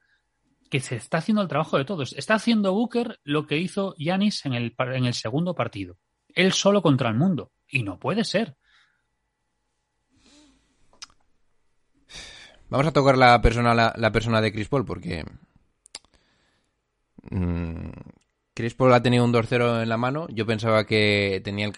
que 0.71 0.81
se 0.81 0.97
está 0.97 1.19
haciendo 1.19 1.43
el 1.43 1.49
trabajo 1.49 1.79
de 1.79 1.85
todos. 1.85 2.15
Está 2.15 2.35
haciendo 2.35 2.73
Booker 2.73 3.21
lo 3.23 3.47
que 3.47 3.59
hizo 3.59 3.95
Yanis 3.99 4.45
en 4.47 4.55
el, 4.55 4.75
en 4.79 5.05
el 5.05 5.15
segundo 5.15 5.55
partido. 5.55 5.99
Él 6.35 6.53
solo 6.53 6.83
contra 6.83 7.09
el 7.09 7.17
mundo. 7.17 7.53
Y 7.69 7.83
no 7.83 7.99
puede 7.99 8.25
ser. 8.25 8.57
Vamos 12.71 12.87
a 12.87 12.93
tocar 12.93 13.17
la 13.17 13.41
persona, 13.41 13.75
la, 13.75 14.13
persona 14.13 14.41
de 14.41 14.53
Chris 14.53 14.69
Paul, 14.69 14.85
porque. 14.85 15.25
Mmm, 17.31 17.91
Chris 18.55 18.75
Paul 18.75 18.93
ha 18.93 19.03
tenido 19.03 19.25
un 19.25 19.33
2-0 19.33 19.83
en 19.83 19.89
la 19.89 19.97
mano. 19.97 20.27
Yo 20.31 20.47
pensaba 20.47 20.85
que 20.85 21.41
tenía 21.45 21.67
el. 21.67 21.73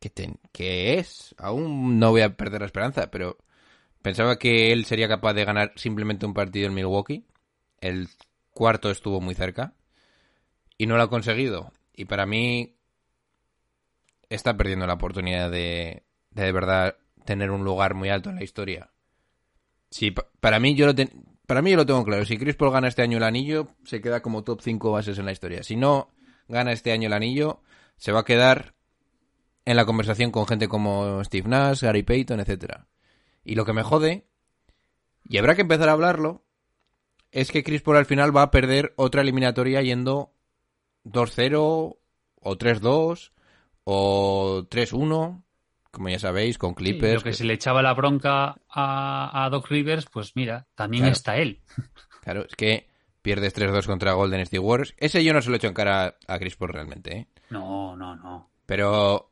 Que, 0.00 0.10
ten... 0.10 0.38
que 0.52 0.98
es. 0.98 1.34
Aún 1.38 1.98
no 1.98 2.10
voy 2.10 2.22
a 2.22 2.36
perder 2.36 2.60
la 2.60 2.66
esperanza, 2.66 3.10
pero 3.10 3.38
pensaba 4.04 4.38
que 4.38 4.70
él 4.70 4.84
sería 4.84 5.08
capaz 5.08 5.32
de 5.32 5.46
ganar 5.46 5.72
simplemente 5.76 6.26
un 6.26 6.34
partido 6.34 6.66
en 6.66 6.74
Milwaukee. 6.74 7.24
El 7.80 8.10
cuarto 8.50 8.90
estuvo 8.90 9.22
muy 9.22 9.34
cerca. 9.34 9.72
Y 10.76 10.86
no 10.86 10.98
lo 10.98 11.04
ha 11.04 11.10
conseguido. 11.10 11.72
Y 11.94 12.04
para 12.04 12.26
mí. 12.26 12.76
Está 14.28 14.56
perdiendo 14.56 14.86
la 14.86 14.94
oportunidad 14.94 15.50
de. 15.50 16.04
De, 16.30 16.52
verdad 16.52 16.96
tener 17.24 17.50
un 17.50 17.64
lugar 17.64 17.94
muy 17.94 18.10
alto 18.10 18.28
en 18.28 18.36
la 18.36 18.44
historia. 18.44 18.90
Sí, 19.90 20.14
para 20.38 20.60
mí 20.60 20.74
yo 20.74 20.86
lo. 20.86 20.94
Para 21.46 21.62
mí 21.62 21.70
yo 21.70 21.78
lo 21.78 21.86
tengo 21.86 22.04
claro. 22.04 22.26
Si 22.26 22.36
Chris 22.36 22.56
Paul 22.56 22.72
gana 22.72 22.88
este 22.88 23.00
año 23.00 23.16
el 23.16 23.24
anillo, 23.24 23.68
se 23.84 24.02
queda 24.02 24.20
como 24.20 24.44
top 24.44 24.60
5 24.60 24.92
bases 24.92 25.18
en 25.18 25.24
la 25.24 25.32
historia. 25.32 25.62
Si 25.62 25.76
no 25.76 26.10
gana 26.46 26.72
este 26.72 26.92
año 26.92 27.06
el 27.06 27.14
anillo, 27.14 27.62
se 27.96 28.12
va 28.12 28.20
a 28.20 28.24
quedar 28.24 28.74
en 29.64 29.76
la 29.76 29.86
conversación 29.86 30.30
con 30.30 30.46
gente 30.46 30.68
como 30.68 31.24
Steve 31.24 31.48
Nash, 31.48 31.82
Gary 31.82 32.02
Payton, 32.02 32.40
etcétera. 32.40 32.86
Y 33.44 33.54
lo 33.54 33.64
que 33.64 33.72
me 33.72 33.82
jode, 33.82 34.26
y 35.28 35.38
habrá 35.38 35.54
que 35.54 35.62
empezar 35.62 35.88
a 35.88 35.92
hablarlo, 35.92 36.44
es 37.30 37.50
que 37.50 37.62
Chris 37.64 37.82
Paul 37.82 37.96
al 37.98 38.06
final 38.06 38.34
va 38.36 38.42
a 38.42 38.50
perder 38.50 38.94
otra 38.96 39.22
eliminatoria 39.22 39.82
yendo 39.82 40.32
2-0 41.04 41.54
o 42.40 42.56
3-2 42.56 43.32
o 43.84 44.66
3-1 44.70 45.42
como 45.90 46.08
ya 46.08 46.18
sabéis, 46.18 46.58
con 46.58 46.70
Sí, 46.70 46.76
Clippers. 46.76 47.14
lo 47.14 47.22
que 47.22 47.32
se 47.32 47.44
le 47.44 47.54
echaba 47.54 47.80
la 47.80 47.94
bronca 47.94 48.56
a, 48.68 49.44
a 49.44 49.48
Doc 49.48 49.68
Rivers, 49.68 50.06
pues 50.12 50.34
mira, 50.34 50.66
también 50.74 51.02
Claro. 51.04 51.12
está 51.12 51.36
él. 51.36 51.60
Claro, 52.20 52.46
es 52.46 52.56
que 52.56 52.88
pierdes 53.22 53.54
3-2 53.54 53.86
contra 53.86 54.14
Golden 54.14 54.40
State 54.40 54.58
Warriors. 54.58 54.94
Ese 54.96 55.22
yo 55.22 55.32
no 55.34 55.40
se 55.42 55.50
lo 55.50 55.56
echo 55.56 55.68
en 55.68 55.74
cara 55.74 56.16
a 56.26 56.38
Chris 56.40 56.56
Paul 56.56 56.70
realmente, 56.72 57.16
¿eh? 57.16 57.28
No, 57.50 57.94
no, 57.94 58.16
no. 58.16 58.50
Pero 58.66 59.30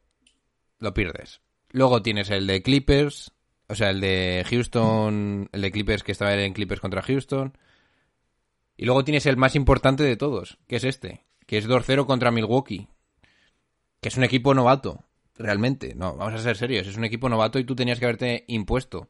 lo 0.78 0.92
pierdes. 0.94 1.40
Luego 1.70 2.00
tienes 2.02 2.28
el 2.30 2.46
de 2.46 2.62
Clippers, 2.62 3.32
o 3.72 3.74
sea, 3.74 3.88
el 3.88 4.02
de 4.02 4.44
Houston, 4.50 5.48
el 5.50 5.62
de 5.62 5.70
Clippers 5.72 6.02
que 6.02 6.12
estaba 6.12 6.34
en 6.34 6.52
Clippers 6.52 6.82
contra 6.82 7.00
Houston. 7.00 7.56
Y 8.76 8.84
luego 8.84 9.02
tienes 9.02 9.24
el 9.24 9.38
más 9.38 9.54
importante 9.54 10.02
de 10.02 10.16
todos, 10.16 10.58
que 10.68 10.76
es 10.76 10.84
este, 10.84 11.24
que 11.46 11.56
es 11.56 11.66
2-0 11.66 12.04
contra 12.04 12.30
Milwaukee, 12.30 12.88
que 14.02 14.10
es 14.10 14.16
un 14.18 14.24
equipo 14.24 14.52
novato, 14.52 15.04
realmente. 15.38 15.94
No, 15.94 16.14
vamos 16.16 16.34
a 16.34 16.42
ser 16.42 16.56
serios, 16.58 16.86
es 16.86 16.98
un 16.98 17.04
equipo 17.04 17.30
novato 17.30 17.58
y 17.58 17.64
tú 17.64 17.74
tenías 17.74 17.98
que 17.98 18.04
haberte 18.04 18.44
impuesto. 18.46 19.08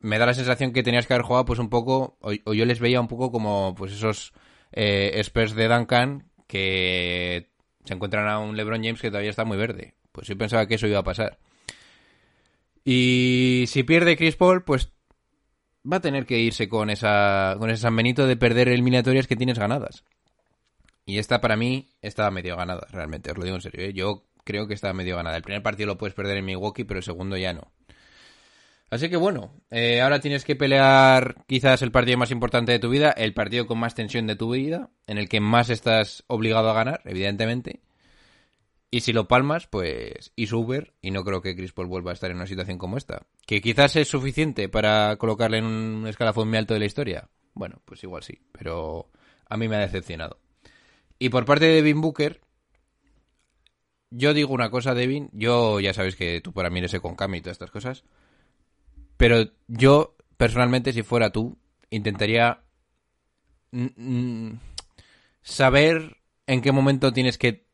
Me 0.00 0.18
da 0.18 0.24
la 0.24 0.32
sensación 0.32 0.72
que 0.72 0.82
tenías 0.82 1.06
que 1.06 1.12
haber 1.12 1.26
jugado 1.26 1.44
pues 1.44 1.58
un 1.58 1.68
poco, 1.68 2.16
o, 2.20 2.54
yo 2.54 2.64
les 2.64 2.80
veía 2.80 3.00
un 3.00 3.08
poco 3.08 3.30
como 3.30 3.74
pues 3.76 3.92
esos 3.92 4.32
eh, 4.72 5.22
de 5.54 5.68
Duncan 5.68 6.30
que 6.46 7.50
se 7.84 7.92
encuentran 7.92 8.26
a 8.26 8.38
un 8.38 8.56
LeBron 8.56 8.82
James 8.82 9.02
que 9.02 9.10
todavía 9.10 9.30
está 9.30 9.44
muy 9.44 9.58
verde. 9.58 9.96
Pues 10.12 10.28
yo 10.28 10.38
pensaba 10.38 10.66
que 10.66 10.76
eso 10.76 10.86
iba 10.86 11.00
a 11.00 11.04
pasar. 11.04 11.38
Y 12.88 13.64
si 13.66 13.82
pierde 13.82 14.16
Chris 14.16 14.36
Paul, 14.36 14.62
pues 14.62 14.92
va 15.90 15.96
a 15.96 16.00
tener 16.00 16.24
que 16.24 16.38
irse 16.38 16.68
con 16.68 16.88
esa 16.88 17.56
con 17.58 17.68
ese 17.68 17.82
San 17.82 17.96
Benito 17.96 18.28
de 18.28 18.36
perder 18.36 18.68
eliminatorias 18.68 19.26
que 19.26 19.34
tienes 19.34 19.58
ganadas. 19.58 20.04
Y 21.04 21.18
esta 21.18 21.40
para 21.40 21.56
mí 21.56 21.88
está 22.00 22.30
medio 22.30 22.56
ganada, 22.56 22.86
realmente, 22.92 23.32
os 23.32 23.38
lo 23.38 23.42
digo 23.42 23.56
en 23.56 23.62
serio. 23.62 23.84
¿eh? 23.84 23.92
Yo 23.92 24.28
creo 24.44 24.68
que 24.68 24.74
está 24.74 24.92
medio 24.92 25.16
ganada. 25.16 25.36
El 25.36 25.42
primer 25.42 25.64
partido 25.64 25.88
lo 25.88 25.98
puedes 25.98 26.14
perder 26.14 26.36
en 26.36 26.44
Milwaukee, 26.44 26.84
pero 26.84 26.98
el 26.98 27.04
segundo 27.04 27.36
ya 27.36 27.52
no. 27.52 27.72
Así 28.88 29.10
que 29.10 29.16
bueno, 29.16 29.52
eh, 29.72 30.00
ahora 30.00 30.20
tienes 30.20 30.44
que 30.44 30.54
pelear 30.54 31.44
quizás 31.48 31.82
el 31.82 31.90
partido 31.90 32.18
más 32.18 32.30
importante 32.30 32.70
de 32.70 32.78
tu 32.78 32.88
vida, 32.88 33.10
el 33.10 33.34
partido 33.34 33.66
con 33.66 33.78
más 33.80 33.96
tensión 33.96 34.28
de 34.28 34.36
tu 34.36 34.52
vida, 34.52 34.90
en 35.08 35.18
el 35.18 35.28
que 35.28 35.40
más 35.40 35.70
estás 35.70 36.22
obligado 36.28 36.70
a 36.70 36.74
ganar, 36.74 37.00
evidentemente. 37.04 37.80
Y 38.96 39.02
si 39.02 39.12
lo 39.12 39.28
palmas, 39.28 39.66
pues 39.66 40.32
y 40.36 40.50
Uber, 40.50 40.94
y 41.02 41.10
no 41.10 41.22
creo 41.22 41.42
que 41.42 41.54
Chris 41.54 41.74
Paul 41.74 41.86
vuelva 41.86 42.12
a 42.12 42.14
estar 42.14 42.30
en 42.30 42.38
una 42.38 42.46
situación 42.46 42.78
como 42.78 42.96
esta. 42.96 43.26
Que 43.46 43.60
quizás 43.60 43.94
es 43.96 44.08
suficiente 44.08 44.70
para 44.70 45.16
colocarle 45.16 45.58
en 45.58 45.66
un 45.66 46.06
escalafón 46.06 46.48
muy 46.48 46.56
alto 46.56 46.72
de 46.72 46.80
la 46.80 46.86
historia. 46.86 47.28
Bueno, 47.52 47.82
pues 47.84 48.02
igual 48.04 48.22
sí, 48.22 48.38
pero 48.52 49.10
a 49.50 49.58
mí 49.58 49.68
me 49.68 49.76
ha 49.76 49.80
decepcionado. 49.80 50.38
Y 51.18 51.28
por 51.28 51.44
parte 51.44 51.66
de 51.66 51.74
Devin 51.74 52.00
Booker, 52.00 52.40
yo 54.08 54.32
digo 54.32 54.54
una 54.54 54.70
cosa, 54.70 54.94
Devin, 54.94 55.28
yo 55.34 55.78
ya 55.78 55.92
sabes 55.92 56.16
que 56.16 56.40
tú 56.40 56.54
para 56.54 56.70
mí 56.70 56.78
eres 56.78 56.98
con 56.98 57.16
Cami 57.16 57.36
y 57.36 57.40
todas 57.42 57.56
estas 57.56 57.70
cosas. 57.70 58.02
Pero 59.18 59.50
yo, 59.68 60.16
personalmente, 60.38 60.94
si 60.94 61.02
fuera 61.02 61.32
tú, 61.32 61.58
intentaría 61.90 62.62
saber 65.42 66.16
en 66.46 66.62
qué 66.62 66.72
momento 66.72 67.12
tienes 67.12 67.36
que 67.36 67.65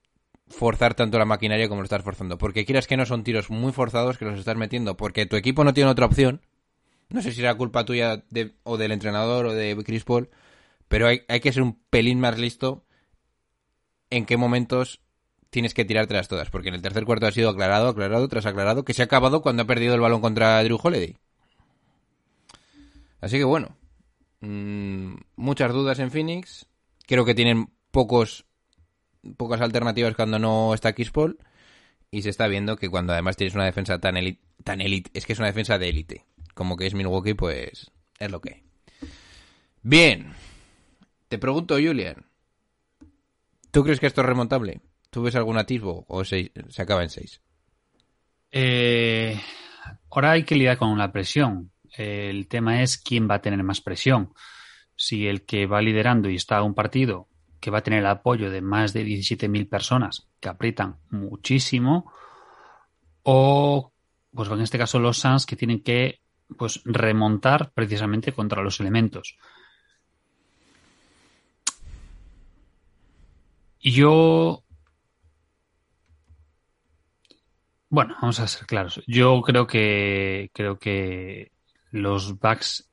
forzar 0.49 0.95
tanto 0.95 1.19
la 1.19 1.25
maquinaria 1.25 1.69
como 1.69 1.81
lo 1.81 1.85
estás 1.85 2.03
forzando. 2.03 2.39
Porque 2.39 2.65
quieras 2.65 2.87
que 2.87 2.97
no 2.97 3.07
son 3.07 3.25
tiros 3.25 3.51
muy 3.51 3.73
forzados 3.73 4.19
que 4.19 4.25
los 4.25 4.39
estás 4.39 4.57
metiendo. 4.57 4.97
Porque 4.97 5.27
tu 5.27 5.37
equipo 5.37 5.65
no 5.65 5.75
tiene 5.75 5.91
otra 5.91 6.07
opción. 6.07 6.41
No 7.09 7.23
sé 7.23 7.33
si 7.33 7.41
era 7.41 7.55
culpa 7.55 7.85
tuya 7.85 8.25
o 8.63 8.77
del 8.77 8.93
entrenador 8.93 9.47
o 9.47 9.53
de 9.53 9.77
Chris 9.85 10.05
Paul. 10.05 10.31
Pero 10.89 11.09
hay, 11.09 11.23
hay 11.29 11.41
que 11.41 11.53
ser 11.53 11.63
un 11.63 11.81
pelín 11.91 12.21
más 12.21 12.39
listo 12.39 12.85
en 14.11 14.27
qué 14.27 14.37
momentos 14.37 15.01
tienes 15.51 15.75
que 15.75 15.85
tirártelas 15.85 16.29
todas. 16.29 16.51
Porque 16.51 16.69
en 16.69 16.75
el 16.75 16.83
tercer 16.83 17.05
cuarto 17.05 17.27
ha 17.27 17.33
sido 17.33 17.51
aclarado, 17.51 17.89
aclarado, 17.89 18.29
tras 18.29 18.47
aclarado, 18.47 18.85
que 18.85 18.95
se 18.95 19.03
ha 19.03 19.07
acabado 19.07 19.43
cuando 19.43 19.63
ha 19.63 19.67
perdido 19.67 19.95
el 19.95 20.01
balón 20.01 20.21
contra 20.21 20.63
Drew 20.63 20.79
Holiday. 20.83 21.17
Así 23.21 23.39
que 23.39 23.45
bueno, 23.45 23.77
mm, 24.41 25.15
muchas 25.37 25.73
dudas 25.73 25.99
en 25.99 26.11
Phoenix. 26.11 26.67
Creo 27.07 27.25
que 27.25 27.35
tienen 27.35 27.71
pocos 27.91 28.47
pocas 29.37 29.61
alternativas 29.61 30.15
cuando 30.15 30.39
no 30.39 30.75
está 30.75 30.95
Paul. 31.13 31.39
Y 32.11 32.23
se 32.23 32.29
está 32.29 32.47
viendo 32.47 32.77
que 32.77 32.91
cuando 32.91 33.15
además 33.15 33.37
tienes 33.37 33.55
una 33.55 33.65
defensa 33.65 33.99
tan 33.99 34.19
elite, 34.19 34.43
tan 34.65 34.83
elite, 34.83 35.11
es 35.15 35.25
que 35.25 35.33
es 35.33 35.39
una 35.39 35.49
defensa 35.49 35.79
de 35.79 35.89
élite, 35.89 36.27
como 36.55 36.77
que 36.77 36.87
es 36.87 36.95
Milwaukee, 36.95 37.33
pues 37.33 37.91
es 38.19 38.31
lo 38.31 38.41
que. 38.43 38.63
Bien, 39.81 40.35
te 41.29 41.39
pregunto, 41.39 41.77
Julian, 41.77 42.27
¿tú 43.71 43.83
crees 43.83 43.99
que 43.99 44.07
esto 44.07 44.21
es 44.21 44.27
remontable? 44.27 44.83
¿Tú 45.09 45.23
ves 45.23 45.37
algún 45.37 45.57
atisbo 45.57 46.05
o 46.07 46.23
se, 46.25 46.53
se 46.69 46.83
acaba 46.83 47.03
en 47.03 47.09
6? 47.09 47.41
Eh, 48.51 49.41
ahora 50.11 50.33
hay 50.33 50.45
que 50.45 50.55
lidiar 50.55 50.77
con 50.77 50.97
la 50.99 51.13
presión. 51.13 51.73
El 51.97 52.47
tema 52.47 52.83
es 52.83 52.99
quién 52.99 53.29
va 53.29 53.37
a 53.37 53.43
tener 53.43 53.63
más 53.63 53.81
presión. 53.81 54.35
Si 54.95 55.27
el 55.27 55.47
que 55.47 55.67
va 55.67 55.81
liderando 55.81 56.29
y 56.29 56.37
está 56.37 56.59
a 56.59 56.63
un 56.63 56.75
partido 56.75 57.29
que 57.63 57.71
va 57.71 57.79
a 57.79 57.83
tener 57.83 58.01
el 58.01 58.07
apoyo 58.07 58.51
de 58.51 58.61
más 58.61 58.93
de 58.93 59.05
17.000 59.05 59.69
personas 59.69 60.27
que 60.41 60.49
aprietan 60.49 60.97
muchísimo, 61.11 62.13
o, 63.23 63.93
pues 64.35 64.51
en 64.51 64.61
este 64.61 64.79
caso, 64.79 64.99
los 64.99 65.19
Suns 65.19 65.47
que 65.47 65.55
tienen 65.55 65.81
que 65.81 66.21
pues 66.59 66.83
remontar 66.85 67.71
precisamente 67.73 68.33
contra 68.33 68.63
los 68.63 68.81
elementos. 68.81 69.39
Yo 73.81 74.65
Bueno, 77.89 78.17
vamos 78.21 78.41
a 78.41 78.49
ser 78.49 78.67
claros. 78.67 79.03
Yo 79.07 79.41
creo 79.43 79.67
que 79.67 80.51
creo 80.53 80.79
que 80.79 81.53
los 81.91 82.39
Bucks 82.41 82.91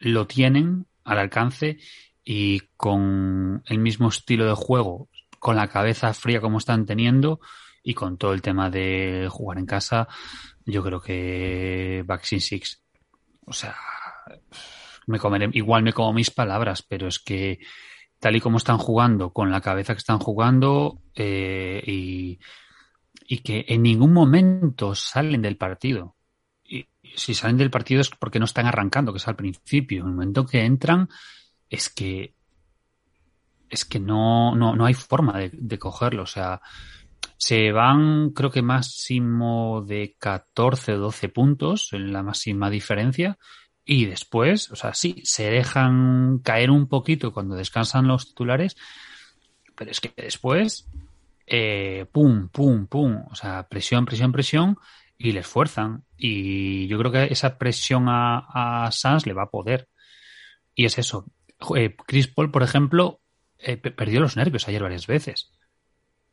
lo 0.00 0.26
tienen 0.26 0.86
al 1.04 1.18
alcance 1.18 1.78
y 2.24 2.60
con 2.76 3.62
el 3.66 3.78
mismo 3.78 4.08
estilo 4.08 4.46
de 4.46 4.54
juego, 4.54 5.08
con 5.38 5.56
la 5.56 5.68
cabeza 5.68 6.14
fría 6.14 6.40
como 6.40 6.58
están 6.58 6.86
teniendo 6.86 7.40
y 7.82 7.94
con 7.94 8.16
todo 8.16 8.32
el 8.32 8.42
tema 8.42 8.70
de 8.70 9.28
jugar 9.30 9.58
en 9.58 9.66
casa, 9.66 10.08
yo 10.64 10.82
creo 10.82 11.00
que 11.00 12.04
in 12.30 12.40
Six. 12.40 12.82
O 13.44 13.52
sea, 13.52 13.76
me 15.06 15.18
comeré, 15.18 15.50
igual 15.52 15.82
me 15.82 15.92
como 15.92 16.12
mis 16.12 16.30
palabras, 16.30 16.82
pero 16.82 17.08
es 17.08 17.18
que 17.18 17.58
tal 18.20 18.36
y 18.36 18.40
como 18.40 18.58
están 18.58 18.78
jugando, 18.78 19.32
con 19.32 19.50
la 19.50 19.60
cabeza 19.60 19.94
que 19.94 19.98
están 19.98 20.20
jugando 20.20 21.02
eh, 21.16 21.82
y 21.84 22.38
y 23.26 23.38
que 23.38 23.64
en 23.68 23.82
ningún 23.82 24.12
momento 24.12 24.94
salen 24.94 25.40
del 25.40 25.56
partido. 25.56 26.16
Y 26.64 26.86
si 27.16 27.34
salen 27.34 27.56
del 27.56 27.70
partido 27.70 28.00
es 28.00 28.10
porque 28.10 28.38
no 28.38 28.44
están 28.44 28.66
arrancando, 28.66 29.12
que 29.12 29.18
es 29.18 29.26
al 29.28 29.36
principio. 29.36 30.02
En 30.02 30.08
el 30.08 30.12
momento 30.14 30.44
que 30.44 30.64
entran, 30.64 31.08
es 31.72 31.88
que 31.88 32.34
es 33.70 33.86
que 33.86 33.98
no, 33.98 34.54
no, 34.54 34.76
no 34.76 34.84
hay 34.84 34.92
forma 34.92 35.38
de, 35.38 35.78
cogerlo. 35.78 36.24
O 36.24 36.26
sea, 36.26 36.60
se 37.38 37.72
van, 37.72 38.30
creo 38.30 38.50
que 38.50 38.60
máximo 38.60 39.82
de 39.86 40.14
14 40.18 40.92
o 40.92 40.98
12 40.98 41.28
puntos 41.30 41.88
en 41.92 42.12
la 42.12 42.22
máxima 42.22 42.68
diferencia. 42.68 43.38
Y 43.82 44.04
después, 44.04 44.70
o 44.70 44.76
sea, 44.76 44.92
sí, 44.92 45.22
se 45.24 45.50
dejan 45.50 46.40
caer 46.40 46.70
un 46.70 46.86
poquito 46.86 47.32
cuando 47.32 47.54
descansan 47.54 48.06
los 48.06 48.28
titulares, 48.28 48.76
pero 49.74 49.90
es 49.90 50.00
que 50.00 50.12
después 50.22 50.86
eh, 51.46 52.04
pum, 52.12 52.48
pum, 52.50 52.86
pum, 52.86 53.24
o 53.30 53.34
sea, 53.34 53.66
presión, 53.68 54.04
presión, 54.04 54.32
presión, 54.32 54.76
y 55.16 55.32
les 55.32 55.46
fuerzan. 55.46 56.04
Y 56.18 56.86
yo 56.88 56.98
creo 56.98 57.10
que 57.10 57.24
esa 57.32 57.56
presión 57.56 58.08
a, 58.10 58.84
a 58.84 58.92
Sans 58.92 59.26
le 59.26 59.32
va 59.32 59.44
a 59.44 59.50
poder. 59.50 59.88
Y 60.74 60.84
es 60.84 60.98
eso. 60.98 61.26
Eh, 61.76 61.96
Chris 62.06 62.28
Paul, 62.28 62.50
por 62.50 62.62
ejemplo, 62.62 63.20
eh, 63.58 63.76
perdió 63.76 64.20
los 64.20 64.36
nervios 64.36 64.68
ayer 64.68 64.82
varias 64.82 65.06
veces. 65.06 65.50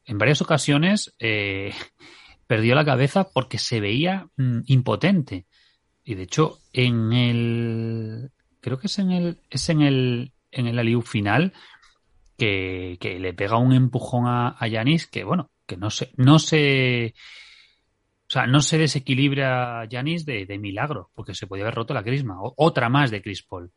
En 0.05 0.17
varias 0.17 0.41
ocasiones 0.41 1.15
eh, 1.19 1.73
perdió 2.47 2.75
la 2.75 2.85
cabeza 2.85 3.29
porque 3.33 3.57
se 3.57 3.79
veía 3.79 4.27
mm, 4.37 4.61
impotente. 4.67 5.45
Y 6.03 6.15
de 6.15 6.23
hecho, 6.23 6.59
en 6.73 7.13
el. 7.13 8.31
Creo 8.61 8.79
que 8.79 8.87
es 8.87 8.99
en 8.99 9.11
el. 9.11 9.39
Es 9.49 9.69
en 9.69 9.81
el. 9.81 10.33
En 10.51 10.65
el 10.65 10.79
aliu 10.79 11.01
final 11.03 11.53
que, 12.39 13.17
le 13.19 13.33
pega 13.33 13.57
un 13.57 13.73
empujón 13.73 14.25
a, 14.25 14.55
a 14.57 14.67
Yanis 14.67 15.05
que, 15.07 15.23
bueno, 15.23 15.51
que 15.67 15.77
no 15.77 15.89
se, 15.91 16.11
no 16.17 16.39
se, 16.39 17.13
o 18.27 18.31
sea, 18.31 18.47
no 18.47 18.61
se 18.61 18.77
desequilibra 18.77 19.85
Yanis 19.85 20.25
de, 20.25 20.45
de, 20.45 20.57
milagro, 20.57 21.11
porque 21.13 21.35
se 21.35 21.47
podía 21.47 21.65
haber 21.65 21.75
roto 21.75 21.93
la 21.93 22.03
crisma. 22.03 22.41
O, 22.41 22.53
otra 22.57 22.89
más 22.89 23.11
de 23.11 23.21
Chris 23.21 23.43
Paul. 23.43 23.71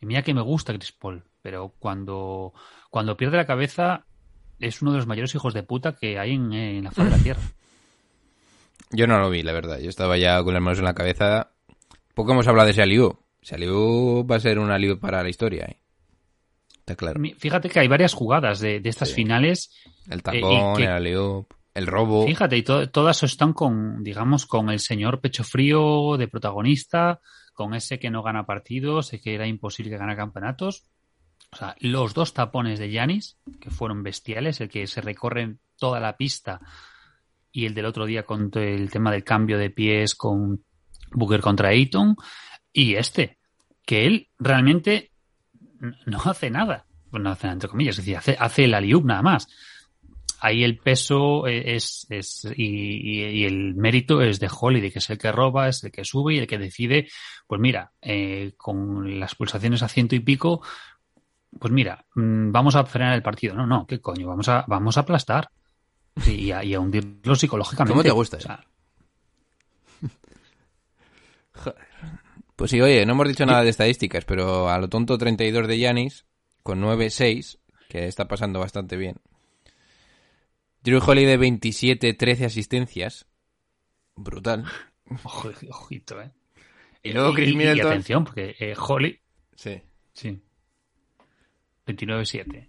Y 0.00 0.06
mira 0.06 0.22
que 0.22 0.34
me 0.34 0.42
gusta 0.42 0.72
Chris 0.74 0.92
Paul, 0.92 1.24
pero 1.42 1.74
cuando, 1.78 2.52
cuando 2.90 3.16
pierde 3.16 3.36
la 3.36 3.46
cabeza 3.46 4.04
es 4.58 4.82
uno 4.82 4.92
de 4.92 4.98
los 4.98 5.06
mayores 5.06 5.34
hijos 5.34 5.54
de 5.54 5.62
puta 5.62 5.94
que 5.96 6.18
hay 6.18 6.32
en, 6.34 6.52
en 6.52 6.84
la 6.84 6.90
faz 6.90 7.04
de 7.06 7.10
la 7.16 7.22
Tierra. 7.22 7.42
Yo 8.90 9.06
no 9.06 9.18
lo 9.18 9.30
vi, 9.30 9.42
la 9.42 9.52
verdad. 9.52 9.78
Yo 9.78 9.88
estaba 9.88 10.16
ya 10.16 10.42
con 10.42 10.54
las 10.54 10.62
manos 10.62 10.78
en 10.78 10.84
la 10.84 10.94
cabeza. 10.94 11.50
Poco 12.14 12.32
hemos 12.32 12.46
hablado 12.46 12.66
de 12.66 12.72
ese 12.72 12.82
Aliu. 12.82 13.18
Ese 13.42 13.56
va 13.58 14.36
a 14.36 14.40
ser 14.40 14.58
un 14.58 14.70
Aliu 14.70 14.98
para 14.98 15.22
la 15.22 15.28
historia, 15.28 15.64
¿eh? 15.66 15.80
Está 16.78 16.94
claro. 16.94 17.20
Fíjate 17.38 17.68
que 17.68 17.80
hay 17.80 17.88
varias 17.88 18.14
jugadas 18.14 18.60
de, 18.60 18.80
de 18.80 18.88
estas 18.88 19.08
Sí. 19.08 19.14
finales. 19.16 19.70
El 20.08 20.22
tacón, 20.22 20.76
que- 20.76 20.84
el 20.84 20.90
Aliu. 20.90 21.46
el 21.74 21.86
robo. 21.86 22.26
Fíjate, 22.26 22.56
y 22.56 22.62
to- 22.62 22.88
todas 22.90 23.22
están 23.24 23.52
con, 23.52 24.02
digamos, 24.04 24.46
con 24.46 24.70
el 24.70 24.78
señor 24.78 25.20
pecho 25.20 25.42
frío 25.42 26.16
de 26.16 26.28
protagonista, 26.28 27.20
con 27.56 27.74
ese 27.74 27.98
que 27.98 28.10
no 28.10 28.22
gana 28.22 28.46
partidos, 28.46 29.08
ese 29.08 29.20
que 29.20 29.34
era 29.34 29.48
imposible 29.48 29.96
gane 29.96 30.14
campeonatos. 30.14 30.84
O 31.50 31.56
sea, 31.56 31.74
los 31.80 32.14
dos 32.14 32.34
tapones 32.34 32.78
de 32.78 32.90
Yanis, 32.90 33.38
que 33.60 33.70
fueron 33.70 34.02
bestiales, 34.02 34.60
el 34.60 34.68
que 34.68 34.86
se 34.86 35.00
recorren 35.00 35.58
toda 35.76 35.98
la 35.98 36.16
pista 36.16 36.60
y 37.50 37.66
el 37.66 37.74
del 37.74 37.86
otro 37.86 38.04
día 38.04 38.24
con 38.24 38.50
el 38.54 38.90
tema 38.90 39.10
del 39.10 39.24
cambio 39.24 39.58
de 39.58 39.70
pies 39.70 40.14
con 40.14 40.62
Booker 41.12 41.40
contra 41.40 41.70
Ayton, 41.70 42.16
y 42.72 42.94
este, 42.94 43.38
que 43.86 44.06
él 44.06 44.28
realmente 44.38 45.12
no 46.04 46.20
hace 46.24 46.50
nada. 46.50 46.86
Bueno, 47.10 47.24
no 47.24 47.30
hace 47.30 47.46
nada, 47.46 47.54
entre 47.54 47.70
comillas, 47.70 47.98
es 47.98 48.04
decir, 48.04 48.18
hace, 48.18 48.36
hace 48.38 48.64
el 48.64 48.74
aliup 48.74 49.04
nada 49.06 49.22
más 49.22 49.48
ahí 50.40 50.64
el 50.64 50.78
peso 50.78 51.46
es, 51.46 52.06
es 52.10 52.46
y, 52.56 53.44
el 53.44 53.74
mérito 53.74 54.20
es 54.22 54.38
de 54.40 54.50
Holiday, 54.50 54.90
que 54.90 54.98
es 54.98 55.10
el 55.10 55.18
que 55.18 55.32
roba, 55.32 55.68
es 55.68 55.82
el 55.84 55.92
que 55.92 56.04
sube 56.04 56.34
y 56.34 56.38
el 56.38 56.46
que 56.46 56.58
decide, 56.58 57.08
pues 57.46 57.60
mira, 57.60 57.92
eh, 58.02 58.54
con 58.56 59.18
las 59.18 59.34
pulsaciones 59.34 59.82
a 59.82 59.88
ciento 59.88 60.14
y 60.14 60.20
pico, 60.20 60.62
pues 61.58 61.72
mira, 61.72 62.04
mm, 62.14 62.52
vamos 62.52 62.76
a 62.76 62.84
frenar 62.84 63.14
el 63.14 63.22
partido. 63.22 63.54
No, 63.54 63.66
no, 63.66 63.86
qué 63.86 64.00
coño, 64.00 64.28
vamos 64.28 64.48
a, 64.48 64.64
vamos 64.66 64.96
a 64.96 65.00
aplastar 65.00 65.50
y 66.26 66.50
a, 66.50 66.64
y 66.64 66.74
a 66.74 66.80
hundirlo 66.80 67.34
psicológicamente. 67.34 67.92
¿Cómo 67.92 68.02
te 68.02 68.10
gusta 68.10 68.36
O 68.38 68.40
sea, 68.40 68.64
Pues 72.56 72.70
sí, 72.70 72.80
oye, 72.80 73.04
no 73.04 73.12
hemos 73.12 73.28
dicho 73.28 73.44
nada 73.44 73.62
de 73.62 73.68
estadísticas, 73.68 74.24
pero 74.24 74.70
a 74.70 74.78
lo 74.78 74.88
tonto 74.88 75.18
32 75.18 75.68
de 75.68 75.78
Yanis, 75.78 76.24
con 76.62 76.80
9-6, 76.82 77.58
que 77.90 78.06
está 78.06 78.28
pasando 78.28 78.60
bastante 78.60 78.96
bien. 78.96 79.16
Drew 80.86 81.00
Holiday 81.04 81.36
27, 81.36 82.14
13 82.14 82.44
asistencias. 82.44 83.26
Brutal. 84.14 84.64
ojo- 85.24 85.50
ojito, 85.70 86.22
eh. 86.22 86.30
Y 87.02 87.12
luego 87.12 87.34
Chris 87.34 87.48
y, 87.48 87.52
y 87.52 87.56
Middleton. 87.56 87.86
atención, 87.90 88.24
porque 88.24 88.54
eh, 88.60 88.74
Holly, 88.78 89.20
Sí. 89.56 89.82
sí, 90.14 90.40
29-7. 91.86 92.68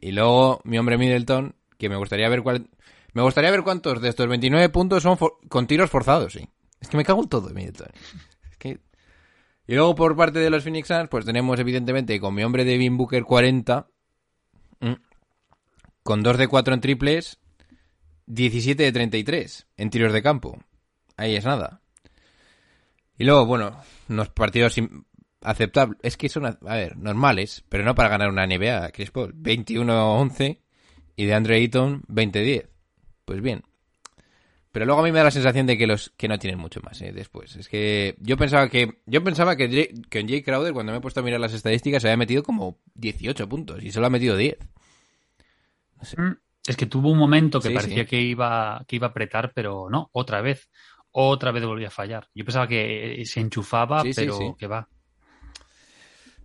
Y 0.00 0.12
luego 0.12 0.60
mi 0.64 0.78
hombre 0.78 0.96
Middleton, 0.98 1.54
que 1.78 1.88
me 1.88 1.96
gustaría 1.96 2.28
ver 2.28 2.42
cuál... 2.42 2.68
Me 3.12 3.22
gustaría 3.22 3.50
ver 3.50 3.62
cuántos 3.62 4.00
de 4.00 4.08
estos 4.08 4.28
29 4.28 4.68
puntos 4.68 5.02
son 5.02 5.18
for- 5.18 5.38
con 5.48 5.66
tiros 5.66 5.90
forzados, 5.90 6.32
sí. 6.32 6.48
Es 6.80 6.88
que 6.88 6.96
me 6.96 7.04
cago 7.04 7.22
en 7.22 7.28
todo 7.28 7.48
de 7.48 7.54
Middleton. 7.54 7.88
Es 8.50 8.56
que... 8.56 8.78
Y 9.66 9.74
luego 9.74 9.94
por 9.94 10.16
parte 10.16 10.38
de 10.38 10.48
los 10.50 10.62
Phoenix 10.64 10.88
Suns, 10.88 11.08
pues 11.10 11.24
tenemos 11.26 11.58
evidentemente 11.60 12.18
con 12.20 12.34
mi 12.34 12.42
hombre 12.42 12.64
Devin 12.64 12.96
Booker 12.96 13.22
40, 13.24 13.88
mm, 14.80 14.92
con 16.02 16.22
2 16.22 16.38
de 16.38 16.48
4 16.48 16.74
en 16.74 16.80
triples, 16.80 17.38
17 18.30 18.82
de 18.82 18.92
33 18.92 19.66
en 19.76 19.90
tiros 19.90 20.12
de 20.12 20.22
campo. 20.22 20.58
Ahí 21.16 21.34
es 21.34 21.44
nada. 21.44 21.80
Y 23.18 23.24
luego, 23.24 23.44
bueno, 23.44 23.76
unos 24.08 24.30
partidos 24.30 24.76
aceptables. 25.42 25.98
Es 26.02 26.16
que 26.16 26.28
son, 26.28 26.46
a 26.46 26.56
ver, 26.60 26.96
normales, 26.96 27.64
pero 27.68 27.84
no 27.84 27.94
para 27.94 28.08
ganar 28.08 28.30
una 28.30 28.46
NBA. 28.46 28.92
Chris 28.92 29.10
Paul, 29.10 29.34
21-11 29.34 30.58
y 31.16 31.26
de 31.26 31.34
Andre 31.34 31.56
Ayton, 31.56 32.02
20-10. 32.08 32.68
Pues 33.24 33.42
bien. 33.42 33.62
Pero 34.72 34.86
luego 34.86 35.00
a 35.00 35.04
mí 35.04 35.10
me 35.10 35.18
da 35.18 35.24
la 35.24 35.30
sensación 35.32 35.66
de 35.66 35.76
que 35.76 35.88
los 35.88 36.10
que 36.16 36.28
no 36.28 36.38
tienen 36.38 36.60
mucho 36.60 36.80
más 36.82 37.02
¿eh? 37.02 37.12
después. 37.12 37.56
Es 37.56 37.68
que 37.68 38.14
yo 38.20 38.36
pensaba 38.36 38.68
que 38.68 39.00
yo 39.06 39.24
pensaba 39.24 39.56
que, 39.56 39.92
que 40.08 40.20
en 40.20 40.28
Jay 40.28 40.42
Crowder 40.42 40.72
cuando 40.72 40.92
me 40.92 40.98
he 40.98 41.00
puesto 41.00 41.18
a 41.18 41.22
mirar 41.24 41.40
las 41.40 41.52
estadísticas 41.52 42.02
se 42.02 42.08
había 42.08 42.16
metido 42.16 42.44
como 42.44 42.78
18 42.94 43.48
puntos 43.48 43.82
y 43.82 43.90
solo 43.90 44.06
ha 44.06 44.10
metido 44.10 44.36
10. 44.36 44.56
Mm, 46.16 46.30
Es 46.66 46.76
que 46.76 46.86
tuvo 46.86 47.10
un 47.10 47.18
momento 47.18 47.60
que 47.60 47.68
Sí, 47.68 47.74
parecía 47.74 48.02
sí. 48.02 48.06
que 48.06 48.20
iba 48.20 48.84
que 48.86 48.96
iba 48.96 49.06
a 49.08 49.10
apretar, 49.10 49.52
pero 49.54 49.88
no, 49.90 50.08
otra 50.12 50.40
vez. 50.40 50.68
Otra 51.12 51.50
vez 51.50 51.64
volvió 51.64 51.88
a 51.88 51.90
fallar. 51.90 52.28
Yo 52.34 52.44
pensaba 52.44 52.68
que 52.68 53.20
eh, 53.22 53.26
se 53.26 53.40
enchufaba, 53.40 54.02
Sí, 54.02 54.12
pero 54.14 54.56
que 54.56 54.66
va. 54.68 54.88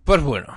Pues 0.04 0.22
bueno. 0.22 0.56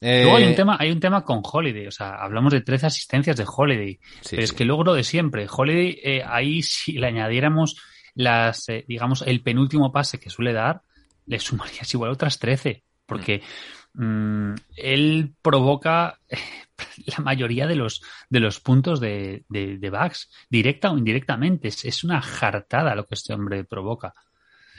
Eh, 0.00 0.22
Luego 0.22 0.36
hay 0.36 0.44
un 0.44 0.54
tema, 0.54 0.76
hay 0.80 0.90
un 0.90 0.98
tema 0.98 1.24
con 1.24 1.42
Holiday, 1.44 1.86
o 1.86 1.92
sea, 1.92 2.16
hablamos 2.16 2.52
de 2.52 2.60
13 2.60 2.86
asistencias 2.86 3.36
de 3.36 3.44
Holiday, 3.46 4.00
sí, 4.20 4.30
pero 4.30 4.42
es 4.42 4.52
que 4.52 4.64
luego 4.64 4.82
lo 4.82 4.94
de 4.94 5.04
siempre. 5.04 5.46
Holiday, 5.48 6.00
eh, 6.02 6.22
ahí 6.26 6.60
si 6.62 6.92
le 6.98 7.06
añadiéramos 7.06 7.76
las, 8.14 8.68
eh, 8.68 8.84
digamos, 8.88 9.22
el 9.22 9.42
penúltimo 9.42 9.92
pase 9.92 10.18
que 10.18 10.28
suele 10.28 10.52
dar, 10.52 10.82
le 11.26 11.38
sumarías 11.38 11.92
igual 11.94 12.10
otras 12.10 12.40
13, 12.40 12.82
porque 13.06 13.38
mm, 13.38 13.81
él 13.94 15.34
provoca 15.42 16.18
la 17.06 17.18
mayoría 17.22 17.66
de 17.66 17.76
los, 17.76 18.02
de 18.30 18.40
los 18.40 18.60
puntos 18.60 19.00
de, 19.00 19.44
de, 19.48 19.78
de 19.78 19.90
Bucks, 19.90 20.30
directa 20.48 20.90
o 20.90 20.98
indirectamente. 20.98 21.68
Es, 21.68 21.84
es 21.84 22.04
una 22.04 22.20
jartada 22.22 22.94
lo 22.94 23.06
que 23.06 23.14
este 23.14 23.34
hombre 23.34 23.64
provoca. 23.64 24.14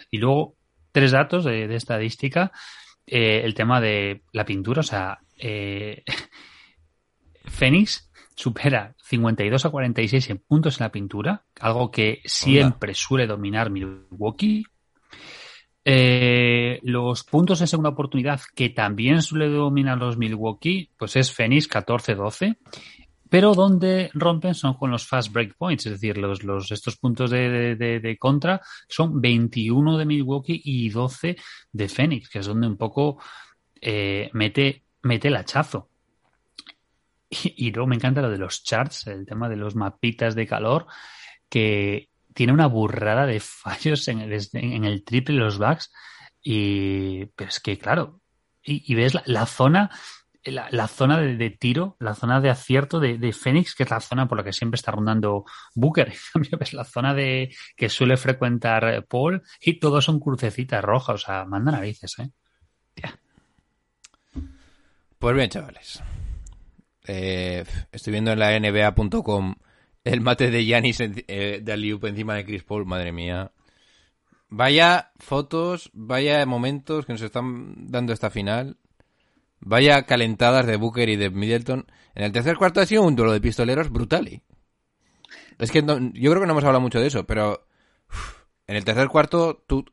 Y 0.10 0.18
luego, 0.18 0.56
tres 0.92 1.12
datos 1.12 1.46
de, 1.46 1.68
de 1.68 1.76
estadística. 1.76 2.52
Eh, 3.06 3.42
el 3.44 3.54
tema 3.54 3.82
de 3.82 4.24
la 4.32 4.46
pintura, 4.46 4.80
o 4.80 4.84
sea, 4.84 5.20
eh, 5.38 6.04
Phoenix 7.46 8.10
supera 8.36 8.96
52 9.04 9.66
a 9.66 9.70
46 9.70 10.30
en 10.30 10.38
puntos 10.40 10.80
en 10.80 10.86
la 10.86 10.92
pintura, 10.92 11.46
algo 11.60 11.92
que 11.92 12.22
siempre 12.26 12.94
suele 12.94 13.28
dominar 13.28 13.70
Milwaukee. 13.70 14.66
Eh, 15.86 16.80
los 16.84 17.24
puntos 17.26 17.60
en 17.60 17.68
segunda 17.68 17.90
oportunidad 17.90 18.40
que 18.56 18.70
también 18.70 19.22
suele 19.22 19.50
dominar 19.50 19.98
los 19.98 20.18
Milwaukee, 20.18 20.90
pues 20.98 21.16
es 21.18 21.34
Phoenix 21.34 21.70
14-12, 21.70 22.58
pero 23.30 23.54
donde 23.54 24.10
rompen 24.14 24.54
son 24.54 24.76
con 24.76 24.92
los 24.92 25.06
fast 25.06 25.34
break 25.34 25.56
points, 25.56 25.88
es 25.88 25.94
decir, 25.94 26.18
los, 26.18 26.44
los, 26.44 26.72
estos 26.72 26.98
puntos 26.98 27.32
de, 27.32 27.50
de, 27.50 27.76
de, 27.76 28.00
de 28.00 28.18
contra 28.18 28.62
son 28.88 29.20
21 29.20 29.98
de 29.98 30.06
Milwaukee 30.06 30.62
y 30.64 30.90
12 30.90 31.36
de 31.72 31.90
Phoenix, 31.90 32.30
que 32.30 32.40
es 32.40 32.46
donde 32.46 32.68
un 32.68 32.78
poco 32.78 33.18
eh, 33.82 34.30
mete, 34.34 34.84
mete 35.02 35.28
el 35.28 35.36
hachazo. 35.36 35.90
Y, 37.30 37.68
y, 37.68 37.72
luego 37.72 37.88
me 37.88 37.96
encanta 37.96 38.22
lo 38.22 38.30
de 38.30 38.38
los 38.38 38.64
charts, 38.64 39.08
el 39.08 39.26
tema 39.26 39.50
de 39.50 39.56
los 39.56 39.76
mapitas 39.76 40.36
de 40.36 40.46
calor, 40.46 40.86
que 41.50 42.10
tiene 42.34 42.54
una 42.54 42.68
burrada 42.68 43.26
de 43.26 43.40
fallos 43.40 44.08
en 44.08 44.20
el, 44.20 44.48
en 44.54 44.86
el 44.86 45.04
triple 45.04 45.36
los 45.36 45.58
backs. 45.58 45.92
Y, 46.42 47.28
pero 47.28 47.50
es 47.50 47.60
que, 47.60 47.78
claro, 47.78 48.22
y, 48.64 48.96
ves 48.96 49.14
la, 49.26 49.46
zona, 49.46 49.90
la, 50.44 50.88
zona 50.88 51.20
de, 51.20 51.50
tiro, 51.50 51.96
la 52.00 52.16
zona 52.16 52.42
de 52.42 52.50
acierto 52.50 53.00
de, 53.00 53.18
de, 53.18 53.34
Phoenix, 53.34 53.76
que 53.76 53.84
es 53.84 53.90
la 53.90 54.00
zona 54.00 54.28
por 54.28 54.38
la 54.38 54.44
que 54.44 54.54
siempre 54.54 54.76
está 54.76 54.92
rondando 54.92 55.46
Booker. 55.76 56.10
En 56.36 56.42
cambio, 56.44 56.58
ves 56.58 56.74
la 56.74 56.86
zona 56.86 57.14
de 57.14 57.54
que 57.76 57.90
suele 57.90 58.18
frecuentar 58.18 59.06
Paul 59.08 59.42
y 59.62 59.80
todos 59.80 60.06
son 60.06 60.20
crucecitas 60.20 60.84
rojas. 60.84 61.16
O 61.16 61.26
sea, 61.26 61.46
manda 61.46 61.72
narices, 61.72 62.20
¿eh? 62.20 62.30
Yeah. 62.96 63.20
Pues 65.20 65.36
bien, 65.36 65.50
chavales. 65.50 66.04
Eh, 67.06 67.66
estoy 67.92 68.12
viendo 68.12 68.32
en 68.32 68.40
la 68.40 68.58
NBA.com 68.60 69.56
el 70.04 70.22
mate 70.22 70.52
de 70.52 70.66
Yanis 70.66 71.00
eh, 71.02 71.62
de 71.64 71.74
Aliup 71.74 72.06
encima 72.06 72.36
de 72.36 72.46
Chris 72.46 72.64
Paul, 72.64 72.86
madre 72.86 73.12
mía. 73.12 73.52
Vaya 74.50 75.12
fotos, 75.18 75.90
vaya 75.94 76.46
momentos 76.46 77.06
que 77.06 77.14
nos 77.14 77.22
están 77.22 77.92
dando 77.92 78.14
esta 78.14 78.30
final. 78.30 78.78
Vaya 79.60 80.04
calentadas 80.04 80.68
de 80.68 80.76
Booker 80.76 81.10
y 81.10 81.16
de 81.16 81.30
Middleton. 81.30 81.88
En 82.16 82.24
el 82.24 82.32
tercer 82.32 82.58
cuarto 82.58 82.82
ha 82.82 82.86
sido 82.86 83.04
un 83.04 83.16
duelo 83.16 83.32
de 83.32 83.42
pistoleros 83.42 83.90
brutal. 83.90 84.28
¿eh? 84.28 84.44
Es 85.58 85.72
que 85.72 85.82
no, 85.82 85.98
yo 86.14 86.32
creo 86.32 86.42
que 86.42 86.48
no 86.48 86.52
hemos 86.52 86.66
hablado 86.66 86.82
mucho 86.82 87.00
de 87.00 87.08
eso, 87.08 87.26
pero 87.26 87.66
en 88.68 88.76
el 88.76 88.86
tercer 88.86 89.08
cuarto, 89.08 89.64
tú, 89.66 89.86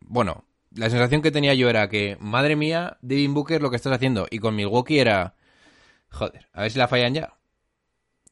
bueno, 0.00 0.44
la 0.72 0.90
sensación 0.90 1.22
que 1.22 1.30
tenía 1.30 1.54
yo 1.54 1.70
era 1.70 1.88
que, 1.88 2.16
madre 2.20 2.56
mía, 2.56 2.98
Devin 3.00 3.32
Booker, 3.32 3.62
lo 3.62 3.70
que 3.70 3.76
estás 3.76 3.92
haciendo. 3.92 4.26
Y 4.30 4.40
con 4.40 4.56
Milwaukee 4.56 4.98
era, 4.98 5.36
joder, 6.10 6.48
a 6.52 6.62
ver 6.62 6.70
si 6.70 6.78
la 6.78 6.88
fallan 6.88 7.14
ya. 7.14 7.34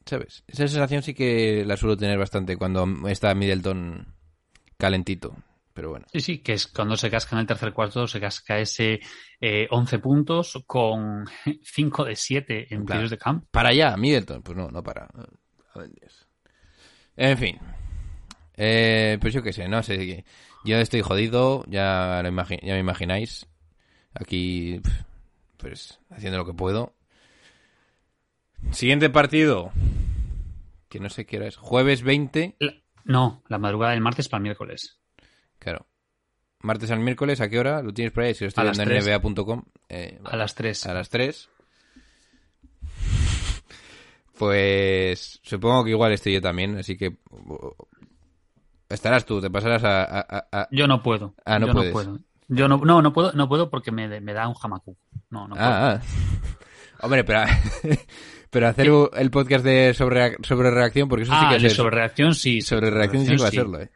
¿Sabes? 0.05 0.43
Esa 0.47 0.67
sensación 0.67 1.03
sí 1.03 1.13
que 1.13 1.63
la 1.65 1.77
suelo 1.77 1.95
tener 1.97 2.17
bastante 2.17 2.57
cuando 2.57 2.85
está 3.07 3.33
Middleton 3.35 4.13
calentito. 4.77 5.35
Pero 5.73 5.89
bueno. 5.91 6.05
Sí, 6.11 6.19
sí, 6.19 6.37
que 6.39 6.53
es 6.53 6.67
cuando 6.67 6.97
se 6.97 7.09
casca 7.09 7.35
en 7.35 7.41
el 7.41 7.47
tercer 7.47 7.71
cuarto, 7.71 8.05
se 8.05 8.19
casca 8.19 8.59
ese 8.59 8.99
eh, 9.39 9.67
11 9.71 9.99
puntos 9.99 10.61
con 10.67 11.25
5 11.63 12.03
de 12.05 12.15
7 12.15 12.73
en 12.73 12.83
Claro. 12.85 13.07
de 13.07 13.17
campo. 13.17 13.47
Para 13.51 13.69
allá, 13.69 13.95
Middleton. 13.95 14.41
Pues 14.43 14.57
no, 14.57 14.67
no 14.69 14.83
para. 14.83 15.07
En 17.15 17.37
fin. 17.37 17.57
Eh, 18.57 19.17
pues 19.21 19.33
yo 19.33 19.41
qué 19.41 19.53
sé, 19.53 19.67
no 19.67 19.81
sé. 19.81 20.25
Yo 20.65 20.77
estoy 20.77 21.01
jodido, 21.01 21.63
ya, 21.67 22.19
lo 22.21 22.29
imagi- 22.29 22.59
ya 22.61 22.73
me 22.73 22.79
imagináis. 22.79 23.47
Aquí, 24.13 24.81
pues, 25.57 25.99
haciendo 26.09 26.37
lo 26.37 26.45
que 26.45 26.53
puedo. 26.53 26.93
Siguiente 28.71 29.09
partido. 29.09 29.71
Que 30.89 30.99
no 30.99 31.09
sé 31.09 31.25
qué 31.25 31.37
hora 31.37 31.47
es. 31.47 31.55
Jueves 31.57 32.03
20. 32.03 32.55
La- 32.59 32.73
no, 33.03 33.43
la 33.47 33.57
madrugada 33.57 33.93
del 33.93 34.01
martes 34.01 34.29
para 34.29 34.39
el 34.39 34.43
miércoles. 34.43 34.99
Claro. 35.59 35.87
Martes 36.59 36.91
al 36.91 36.99
miércoles, 36.99 37.41
¿a 37.41 37.49
qué 37.49 37.57
hora? 37.59 37.81
Lo 37.81 37.93
tienes 37.93 38.13
por 38.13 38.23
ahí, 38.23 38.33
si 38.35 38.43
lo 38.43 38.49
estoy 38.49 38.63
viendo 38.69 38.83
en 38.83 39.21
nba.com. 39.21 39.63
Eh, 39.89 40.19
A 40.25 40.35
las 40.35 40.53
3. 40.53 40.85
a 40.85 40.93
las 40.93 41.09
3. 41.09 41.49
Pues 44.37 45.39
supongo 45.43 45.83
que 45.83 45.91
igual 45.91 46.11
estoy 46.13 46.33
yo 46.33 46.41
también, 46.41 46.77
así 46.77 46.97
que 46.97 47.17
estarás 48.89 49.25
tú, 49.25 49.39
te 49.41 49.49
pasarás 49.49 49.83
a... 49.83 50.03
a- 50.03 50.19
a- 50.29 50.47
a- 50.51 50.67
Yo 50.71 50.87
no 50.87 51.03
puedo. 51.03 51.35
Ah, 51.45 51.59
no 51.59 51.67
yo 51.67 51.73
puedes. 51.73 51.93
no 51.93 51.93
puedo. 51.93 52.19
Yo 52.47 52.67
no, 52.67 52.77
no, 52.77 53.01
no 53.01 53.13
puedo, 53.13 53.31
no 53.33 53.47
puedo 53.47 53.69
porque 53.69 53.91
me, 53.91 54.19
me 54.19 54.33
da 54.33 54.47
un 54.47 54.55
jamacu. 54.55 54.97
No, 55.29 55.47
no 55.47 55.55
puedo. 55.55 55.67
Ah, 55.67 55.93
ah. 55.93 56.01
Hombre, 57.01 57.23
pero, 57.23 57.41
pero 58.51 58.67
hacer 58.67 58.87
el 59.17 59.31
podcast 59.31 59.65
de 59.65 59.93
sobre, 59.95 60.35
sobre 60.43 60.69
reacción, 60.69 61.09
porque 61.09 61.23
eso 61.23 61.31
sí 61.31 61.37
Ah, 61.41 61.49
que 61.49 61.55
el 61.55 61.61
de 61.63 61.67
es 61.69 61.73
sobre 61.73 61.95
reacción 61.95 62.35
sí. 62.35 62.61
sobre 62.61 62.91
reacción 62.91 63.25
sí 63.25 63.35
va 63.37 63.47
a 63.47 63.51
serlo, 63.51 63.81
eh. 63.81 63.89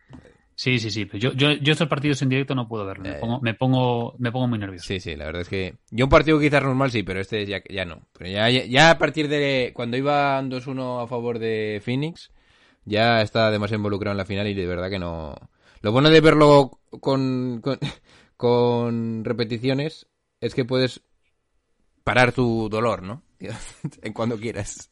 Sí, 0.57 0.79
sí, 0.79 0.89
sí. 0.89 1.03
Pero 1.05 1.17
yo, 1.19 1.33
yo, 1.33 1.51
yo 1.51 1.73
estos 1.73 1.89
partidos 1.89 2.21
en 2.21 2.29
directo 2.29 2.55
no 2.55 2.67
puedo 2.69 2.85
verlo. 2.85 3.03
Me 3.03 3.11
Eh. 3.11 3.17
pongo, 3.19 3.41
me 3.41 3.53
pongo, 3.53 4.15
me 4.19 4.31
pongo 4.31 4.47
muy 4.47 4.57
nervioso. 4.57 4.85
Sí, 4.87 5.01
sí, 5.01 5.15
la 5.17 5.25
verdad 5.25 5.41
es 5.41 5.49
que 5.49 5.75
yo 5.91 6.05
un 6.05 6.09
partido 6.09 6.39
quizás 6.39 6.63
normal 6.63 6.91
sí, 6.91 7.03
pero 7.03 7.19
este 7.19 7.45
ya, 7.45 7.61
ya 7.69 7.83
no. 7.83 8.07
Pero 8.17 8.29
ya, 8.31 8.49
ya, 8.49 8.63
ya 8.63 8.91
a 8.91 8.97
partir 8.97 9.27
de 9.27 9.71
cuando 9.75 9.97
iban 9.97 10.49
2-1 10.49 11.03
a 11.03 11.07
favor 11.07 11.39
de 11.39 11.81
Phoenix, 11.83 12.31
ya 12.85 13.21
está 13.21 13.51
demasiado 13.51 13.79
involucrado 13.79 14.13
en 14.13 14.17
la 14.17 14.25
final 14.25 14.47
y 14.47 14.53
de 14.53 14.65
verdad 14.65 14.89
que 14.89 14.97
no... 14.99 15.35
Lo 15.81 15.91
bueno 15.91 16.09
de 16.09 16.21
verlo 16.21 16.79
con, 17.01 17.59
con, 17.61 17.77
con 18.37 19.25
repeticiones 19.25 20.07
es 20.39 20.55
que 20.55 20.63
puedes 20.65 21.01
parar 22.05 22.31
tu 22.31 22.69
dolor, 22.69 23.03
¿no? 23.03 23.21
en 24.01 24.13
cuando 24.13 24.39
quieras. 24.39 24.87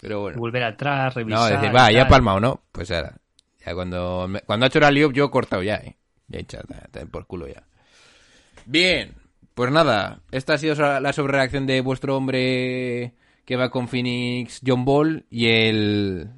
Pero 0.00 0.20
bueno. 0.22 0.38
Volver 0.38 0.62
atrás, 0.64 1.14
No, 1.14 1.20
revisar. 1.20 1.60
decir, 1.60 1.76
va, 1.76 1.90
ya 1.92 2.00
tal. 2.04 2.08
palmado, 2.08 2.40
¿no? 2.40 2.62
Pues 2.72 2.90
ahora. 2.90 3.16
Ya 3.66 3.74
cuando, 3.74 4.26
me- 4.28 4.40
cuando 4.40 4.64
ha 4.64 4.68
hecho 4.68 4.80
la 4.80 4.90
liop 4.90 5.12
yo 5.12 5.24
he 5.26 5.30
cortado 5.30 5.62
ya, 5.62 5.76
¿eh? 5.76 5.96
Ya 6.28 6.38
he 6.38 6.44
ta- 6.44 6.64
por 7.10 7.26
culo 7.26 7.46
ya. 7.48 7.64
Bien, 8.66 9.14
pues 9.54 9.70
nada, 9.70 10.20
esta 10.30 10.54
ha 10.54 10.58
sido 10.58 10.74
la 11.00 11.12
sobrereacción 11.12 11.66
de 11.66 11.80
vuestro 11.82 12.16
hombre 12.16 13.14
que 13.44 13.56
va 13.56 13.70
con 13.70 13.88
Phoenix, 13.88 14.60
John 14.66 14.84
Ball 14.84 15.26
y 15.30 15.46
el 15.48 16.30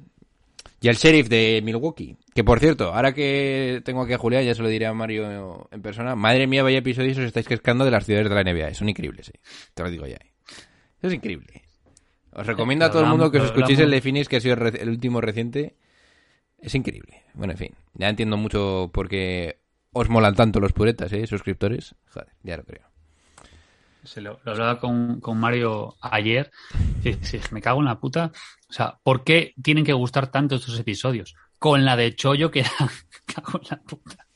y 0.81 0.87
el 0.89 0.95
sheriff 0.95 1.27
de 1.29 1.61
Milwaukee. 1.63 2.17
Que 2.37 2.43
por 2.43 2.59
cierto, 2.59 2.93
ahora 2.93 3.15
que 3.15 3.81
tengo 3.83 4.03
aquí 4.03 4.13
a 4.13 4.19
Julián, 4.19 4.45
ya 4.45 4.53
se 4.53 4.61
lo 4.61 4.67
diré 4.69 4.85
a 4.85 4.93
Mario 4.93 5.67
en 5.71 5.81
persona. 5.81 6.15
Madre 6.15 6.45
mía, 6.45 6.61
vaya 6.61 6.77
episodios 6.77 7.17
os 7.17 7.23
estáis 7.23 7.47
cascando 7.47 7.83
de 7.83 7.89
las 7.89 8.05
ciudades 8.05 8.29
de 8.29 8.35
la 8.35 8.43
NBA. 8.43 8.75
Son 8.75 8.87
increíbles, 8.87 9.29
¿eh? 9.29 9.39
Te 9.73 9.81
lo 9.81 9.89
digo 9.89 10.05
ya. 10.05 10.17
¿eh? 10.17 10.33
Eso 10.99 11.07
es 11.07 11.13
increíble. 11.13 11.63
Os 12.33 12.45
recomiendo 12.45 12.85
a 12.85 12.91
todo 12.91 13.01
el 13.01 13.09
mundo 13.09 13.31
que 13.31 13.39
os 13.39 13.45
escuchéis 13.45 13.79
el 13.79 13.89
de 13.89 14.01
Phoenix, 14.01 14.29
que 14.29 14.35
ha 14.35 14.39
sido 14.39 14.53
el 14.53 14.87
último 14.87 15.19
reciente. 15.19 15.77
Es 16.59 16.75
increíble. 16.75 17.23
Bueno, 17.33 17.53
en 17.53 17.57
fin. 17.57 17.75
Ya 17.95 18.07
entiendo 18.07 18.37
mucho 18.37 18.91
por 18.93 19.09
qué 19.09 19.57
os 19.91 20.07
molan 20.07 20.35
tanto 20.35 20.59
los 20.59 20.73
puretas, 20.73 21.11
¿eh? 21.13 21.25
Suscriptores. 21.25 21.95
Joder, 22.13 22.27
ya 22.43 22.57
lo 22.57 22.65
creo. 22.65 22.85
Se 24.03 24.21
lo, 24.21 24.39
lo 24.43 24.51
hablaba 24.51 24.79
con, 24.79 25.21
con 25.21 25.39
Mario 25.39 25.95
ayer. 26.01 26.51
Sí, 27.01 27.17
sí, 27.21 27.39
me 27.49 27.61
cago 27.63 27.79
en 27.79 27.85
la 27.85 27.99
puta. 27.99 28.31
O 28.69 28.73
sea, 28.73 28.99
¿por 29.01 29.23
qué 29.23 29.55
tienen 29.63 29.83
que 29.83 29.93
gustar 29.93 30.29
tanto 30.29 30.53
estos 30.53 30.79
episodios? 30.79 31.33
Con 31.59 31.85
la 31.85 31.95
de 31.95 32.15
Chollo 32.15 32.51
que 32.51 32.63
cago 33.25 33.59
en 33.61 33.67
la 33.69 33.77
puta. 33.81 34.27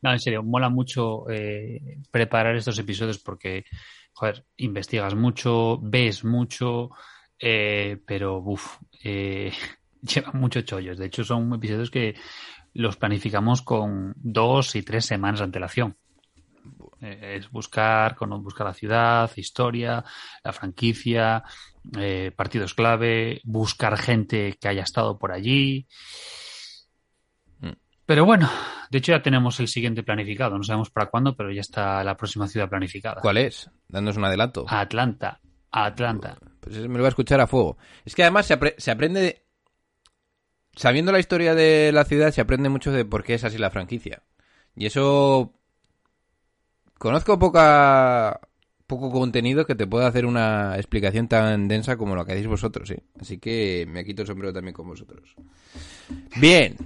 No, 0.00 0.12
en 0.12 0.18
serio, 0.18 0.42
mola 0.42 0.68
mucho 0.68 1.28
eh, 1.30 1.98
preparar 2.10 2.56
estos 2.56 2.78
episodios 2.78 3.18
porque, 3.18 3.64
joder, 4.12 4.44
investigas 4.56 5.14
mucho, 5.14 5.78
ves 5.80 6.24
mucho, 6.24 6.90
eh, 7.38 8.00
pero, 8.06 8.38
uff, 8.38 8.78
eh, 9.04 9.52
llevan 10.02 10.40
muchos 10.40 10.64
chollos. 10.64 10.98
De 10.98 11.06
hecho, 11.06 11.24
son 11.24 11.54
episodios 11.54 11.90
que 11.90 12.14
los 12.74 12.96
planificamos 12.96 13.62
con 13.62 14.14
dos 14.16 14.74
y 14.76 14.82
tres 14.82 15.04
semanas 15.04 15.40
de 15.40 15.44
antelación. 15.44 15.96
Eh, 17.00 17.36
es 17.38 17.50
buscar, 17.50 18.16
buscar 18.40 18.66
la 18.66 18.74
ciudad, 18.74 19.30
historia, 19.36 20.04
la 20.44 20.52
franquicia, 20.52 21.42
eh, 21.98 22.32
partidos 22.34 22.74
clave, 22.74 23.40
buscar 23.44 23.98
gente 23.98 24.56
que 24.60 24.68
haya 24.68 24.82
estado 24.82 25.18
por 25.18 25.32
allí. 25.32 25.86
Mm. 27.60 27.72
Pero 28.06 28.24
bueno, 28.24 28.50
de 28.90 28.98
hecho 28.98 29.12
ya 29.12 29.22
tenemos 29.22 29.58
el 29.60 29.68
siguiente 29.68 30.02
planificado. 30.02 30.56
No 30.56 30.64
sabemos 30.64 30.90
para 30.90 31.10
cuándo, 31.10 31.36
pero 31.36 31.50
ya 31.52 31.60
está 31.60 32.02
la 32.04 32.16
próxima 32.16 32.48
ciudad 32.48 32.68
planificada. 32.68 33.20
¿Cuál 33.20 33.38
es? 33.38 33.70
Dándonos 33.88 34.16
un 34.16 34.24
adelanto. 34.24 34.64
Atlanta. 34.68 35.40
Atlanta. 35.70 36.36
Pues 36.60 36.76
me 36.76 36.88
lo 36.88 36.98
voy 36.98 37.06
a 37.06 37.08
escuchar 37.08 37.40
a 37.40 37.46
fuego. 37.46 37.78
Es 38.04 38.14
que 38.14 38.22
además 38.22 38.46
se, 38.46 38.58
apre- 38.58 38.74
se 38.78 38.90
aprende... 38.90 39.20
de- 39.20 39.42
Sabiendo 40.74 41.12
la 41.12 41.18
historia 41.18 41.54
de 41.54 41.92
la 41.92 42.04
ciudad, 42.04 42.30
se 42.30 42.40
aprende 42.40 42.68
mucho 42.70 42.92
de 42.92 43.04
por 43.04 43.24
qué 43.24 43.34
es 43.34 43.44
así 43.44 43.58
la 43.58 43.70
franquicia. 43.70 44.22
Y 44.74 44.86
eso... 44.86 45.54
Conozco 46.98 47.38
poca... 47.38 48.40
poco 48.92 49.10
contenido 49.10 49.64
que 49.64 49.74
te 49.74 49.86
pueda 49.86 50.06
hacer 50.06 50.26
una 50.26 50.76
explicación 50.76 51.26
tan 51.26 51.66
densa 51.66 51.96
como 51.96 52.14
lo 52.14 52.26
que 52.26 52.32
hacéis 52.32 52.46
vosotros, 52.46 52.90
¿eh? 52.90 53.02
Así 53.18 53.38
que 53.38 53.86
me 53.88 54.04
quito 54.04 54.22
el 54.22 54.28
sombrero 54.28 54.52
también 54.52 54.74
con 54.74 54.86
vosotros. 54.86 55.34
Bien. 56.36 56.76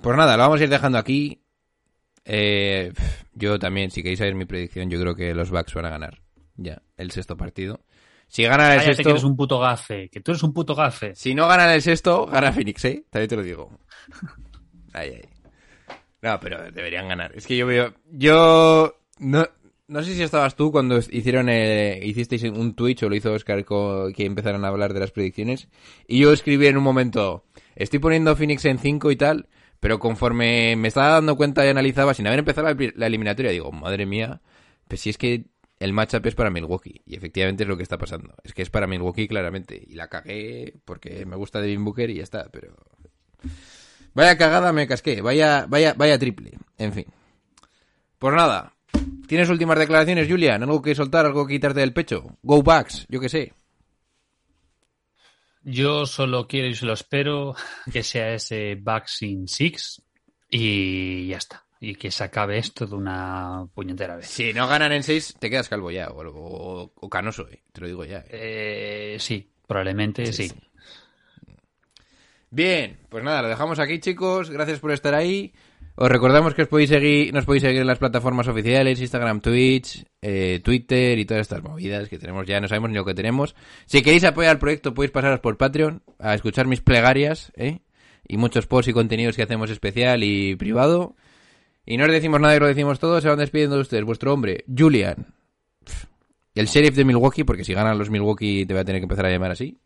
Pues 0.00 0.16
nada, 0.16 0.36
lo 0.36 0.44
vamos 0.44 0.60
a 0.60 0.64
ir 0.64 0.70
dejando 0.70 0.98
aquí. 0.98 1.42
Eh, 2.24 2.92
yo 3.34 3.58
también, 3.58 3.90
si 3.90 4.02
queréis 4.02 4.20
saber 4.20 4.36
mi 4.36 4.44
predicción, 4.44 4.88
yo 4.88 5.00
creo 5.00 5.16
que 5.16 5.34
los 5.34 5.50
Bucks 5.50 5.74
van 5.74 5.86
a 5.86 5.90
ganar. 5.90 6.20
Ya, 6.56 6.80
el 6.96 7.10
sexto 7.10 7.36
partido. 7.36 7.80
Si 8.28 8.44
ganan 8.44 8.72
el 8.72 8.78
Cállate 8.78 8.90
que 8.90 8.94
sexto... 8.96 9.10
eres 9.10 9.24
un 9.24 9.36
puto 9.36 9.58
gafe. 9.58 10.08
Que 10.08 10.20
tú 10.20 10.30
eres 10.30 10.42
un 10.44 10.52
puto 10.52 10.74
gafe. 10.74 11.14
Si 11.16 11.34
no 11.34 11.48
ganan 11.48 11.70
el 11.70 11.82
sexto, 11.82 12.26
gana 12.26 12.52
Phoenix, 12.52 12.84
¿eh? 12.84 13.04
También 13.10 13.28
te 13.28 13.36
lo 13.36 13.42
digo. 13.42 13.80
Ay, 14.92 15.20
ay. 15.22 15.28
No, 16.22 16.40
pero 16.40 16.70
deberían 16.72 17.06
ganar. 17.06 17.32
Es 17.34 17.46
que 17.46 17.56
yo 17.56 17.66
veo... 17.66 17.92
Yo... 18.10 18.98
No, 19.18 19.46
no 19.88 20.02
sé 20.02 20.14
si 20.14 20.22
estabas 20.22 20.56
tú 20.56 20.72
cuando 20.72 20.98
hicieron 20.98 21.48
el- 21.48 22.02
hicisteis 22.04 22.42
un 22.44 22.74
Twitch 22.74 23.02
o 23.02 23.08
lo 23.08 23.14
hizo 23.16 23.32
Oscar 23.32 23.64
que 23.64 24.24
empezaron 24.24 24.64
a 24.64 24.68
hablar 24.68 24.92
de 24.94 25.00
las 25.00 25.12
predicciones. 25.12 25.68
Y 26.06 26.20
yo 26.20 26.32
escribí 26.32 26.66
en 26.66 26.76
un 26.76 26.82
momento, 26.84 27.44
estoy 27.74 27.98
poniendo 27.98 28.34
Phoenix 28.36 28.64
en 28.64 28.78
5 28.78 29.10
y 29.10 29.16
tal, 29.16 29.48
pero 29.80 29.98
conforme 29.98 30.74
me 30.76 30.88
estaba 30.88 31.10
dando 31.10 31.36
cuenta 31.36 31.64
y 31.64 31.68
analizaba, 31.68 32.14
sin 32.14 32.26
haber 32.26 32.40
empezado 32.40 32.66
la, 32.72 32.92
la 32.96 33.06
eliminatoria, 33.06 33.50
digo, 33.52 33.70
madre 33.72 34.06
mía, 34.06 34.40
pues 34.88 35.00
si 35.00 35.10
es 35.10 35.18
que 35.18 35.44
el 35.78 35.92
matchup 35.92 36.24
es 36.26 36.34
para 36.34 36.50
Milwaukee. 36.50 37.02
Y 37.04 37.16
efectivamente 37.16 37.62
es 37.64 37.68
lo 37.68 37.76
que 37.76 37.82
está 37.82 37.98
pasando. 37.98 38.34
Es 38.42 38.54
que 38.54 38.62
es 38.62 38.70
para 38.70 38.86
Milwaukee 38.86 39.28
claramente. 39.28 39.80
Y 39.86 39.94
la 39.94 40.08
cagué 40.08 40.74
porque 40.84 41.26
me 41.26 41.36
gusta 41.36 41.60
Devin 41.60 41.84
Booker 41.84 42.08
y 42.10 42.14
ya 42.16 42.22
está, 42.22 42.48
pero... 42.50 42.74
Vaya 44.14 44.38
cagada 44.38 44.72
me 44.72 44.86
casqué, 44.86 45.20
vaya, 45.20 45.66
vaya, 45.68 45.92
vaya 45.94 46.18
triple. 46.18 46.52
En 46.78 46.92
fin. 46.94 47.04
Pues 48.18 48.34
nada. 48.34 48.72
¿Tienes 49.26 49.48
últimas 49.48 49.78
declaraciones, 49.78 50.28
Julian? 50.28 50.62
¿Algo 50.62 50.80
que 50.82 50.94
soltar, 50.94 51.26
algo 51.26 51.46
que 51.46 51.54
quitarte 51.54 51.80
del 51.80 51.92
pecho? 51.92 52.38
Go 52.42 52.62
backs, 52.62 53.06
yo 53.08 53.20
qué 53.20 53.28
sé. 53.28 53.52
Yo 55.62 56.06
solo 56.06 56.46
quiero 56.46 56.68
y 56.68 56.74
solo 56.74 56.92
espero 56.92 57.54
que 57.92 58.02
sea 58.04 58.34
ese 58.34 58.80
in 59.22 59.48
Six 59.48 60.02
y 60.48 61.26
ya 61.26 61.38
está. 61.38 61.64
Y 61.80 61.96
que 61.96 62.10
se 62.10 62.24
acabe 62.24 62.56
esto 62.58 62.86
de 62.86 62.94
una 62.94 63.66
puñetera 63.74 64.16
vez. 64.16 64.26
Si 64.28 64.52
no 64.54 64.66
ganan 64.68 64.92
en 64.92 65.02
6, 65.02 65.34
te 65.38 65.50
quedas 65.50 65.68
calvo 65.68 65.90
ya, 65.90 66.08
o, 66.08 66.22
o- 66.26 66.92
o 66.94 67.08
canoso, 67.10 67.48
eh. 67.50 67.62
te 67.72 67.80
lo 67.82 67.86
digo 67.88 68.04
ya. 68.04 68.18
eh. 68.28 69.14
Eh, 69.14 69.16
sí, 69.18 69.50
probablemente 69.66 70.24
Sí, 70.26 70.44
sí. 70.44 70.48
sí. 70.50 70.54
Bien, 72.50 72.98
pues 73.08 73.22
nada, 73.24 73.42
lo 73.42 73.48
dejamos 73.48 73.78
aquí, 73.78 73.98
chicos. 73.98 74.50
Gracias 74.50 74.78
por 74.78 74.92
estar 74.92 75.14
ahí. 75.14 75.52
Os 75.98 76.10
recordamos 76.10 76.52
que 76.52 76.60
os 76.60 76.68
podéis 76.68 76.90
seguir, 76.90 77.32
nos 77.32 77.46
podéis 77.46 77.62
seguir 77.62 77.80
en 77.80 77.86
las 77.86 77.98
plataformas 77.98 78.46
oficiales, 78.48 79.00
Instagram, 79.00 79.40
Twitch, 79.40 80.04
eh, 80.20 80.60
Twitter 80.62 81.18
y 81.18 81.24
todas 81.24 81.40
estas 81.40 81.62
movidas 81.62 82.10
que 82.10 82.18
tenemos 82.18 82.46
ya, 82.46 82.60
no 82.60 82.68
sabemos 82.68 82.90
ni 82.90 82.96
lo 82.96 83.04
que 83.06 83.14
tenemos. 83.14 83.56
Si 83.86 84.02
queréis 84.02 84.24
apoyar 84.24 84.52
el 84.52 84.58
proyecto, 84.58 84.92
podéis 84.92 85.10
pasaros 85.10 85.40
por 85.40 85.56
Patreon 85.56 86.02
a 86.18 86.34
escuchar 86.34 86.66
mis 86.66 86.82
plegarias, 86.82 87.50
¿eh? 87.56 87.80
Y 88.28 88.36
muchos 88.36 88.66
posts 88.66 88.90
y 88.90 88.92
contenidos 88.92 89.36
que 89.36 89.42
hacemos 89.42 89.70
especial 89.70 90.22
y 90.22 90.54
privado. 90.56 91.16
Y 91.86 91.96
no 91.96 92.04
os 92.04 92.10
decimos 92.10 92.40
nada 92.40 92.56
y 92.56 92.60
lo 92.60 92.66
decimos 92.66 92.98
todo, 92.98 93.18
se 93.22 93.28
van 93.28 93.38
despidiendo 93.38 93.76
de 93.76 93.82
ustedes. 93.82 94.04
Vuestro 94.04 94.34
hombre, 94.34 94.64
Julian. 94.76 95.32
El 96.54 96.66
sheriff 96.66 96.94
de 96.94 97.04
Milwaukee, 97.06 97.44
porque 97.44 97.64
si 97.64 97.72
ganan 97.72 97.98
los 97.98 98.10
Milwaukee 98.10 98.66
te 98.66 98.74
voy 98.74 98.82
a 98.82 98.84
tener 98.84 99.00
que 99.00 99.04
empezar 99.04 99.24
a 99.24 99.30
llamar 99.30 99.52
así. 99.52 99.78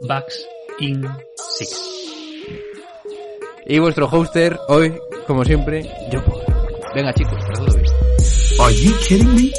Bucks 0.00 0.46
in 0.78 1.04
Six. 1.56 1.97
Y 3.66 3.78
vuestro 3.78 4.08
hoster, 4.08 4.58
hoy, 4.68 4.98
como 5.26 5.44
siempre, 5.44 5.82
yo. 6.10 6.20
Venga, 6.94 7.12
chicos, 7.12 7.38
para 7.44 7.66
todo 7.66 7.76
bien. 7.76 7.92
Are 8.60 8.74
you 8.74 8.92
kidding 9.06 9.34
me? 9.34 9.52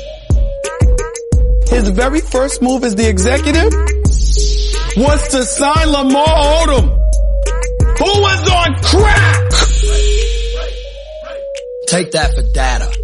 His 1.70 1.90
very 1.90 2.22
first 2.22 2.62
move 2.62 2.84
as 2.84 2.96
the 2.96 3.08
executive 3.08 3.72
was 4.98 5.28
to 5.30 5.44
sign 5.44 5.92
Lamar 5.92 6.26
Odom, 6.26 6.90
who 8.00 8.22
was 8.22 8.50
on 8.50 8.76
crack. 8.82 9.50
Take 11.88 12.12
that 12.12 12.34
for 12.34 12.42
data. 12.54 12.99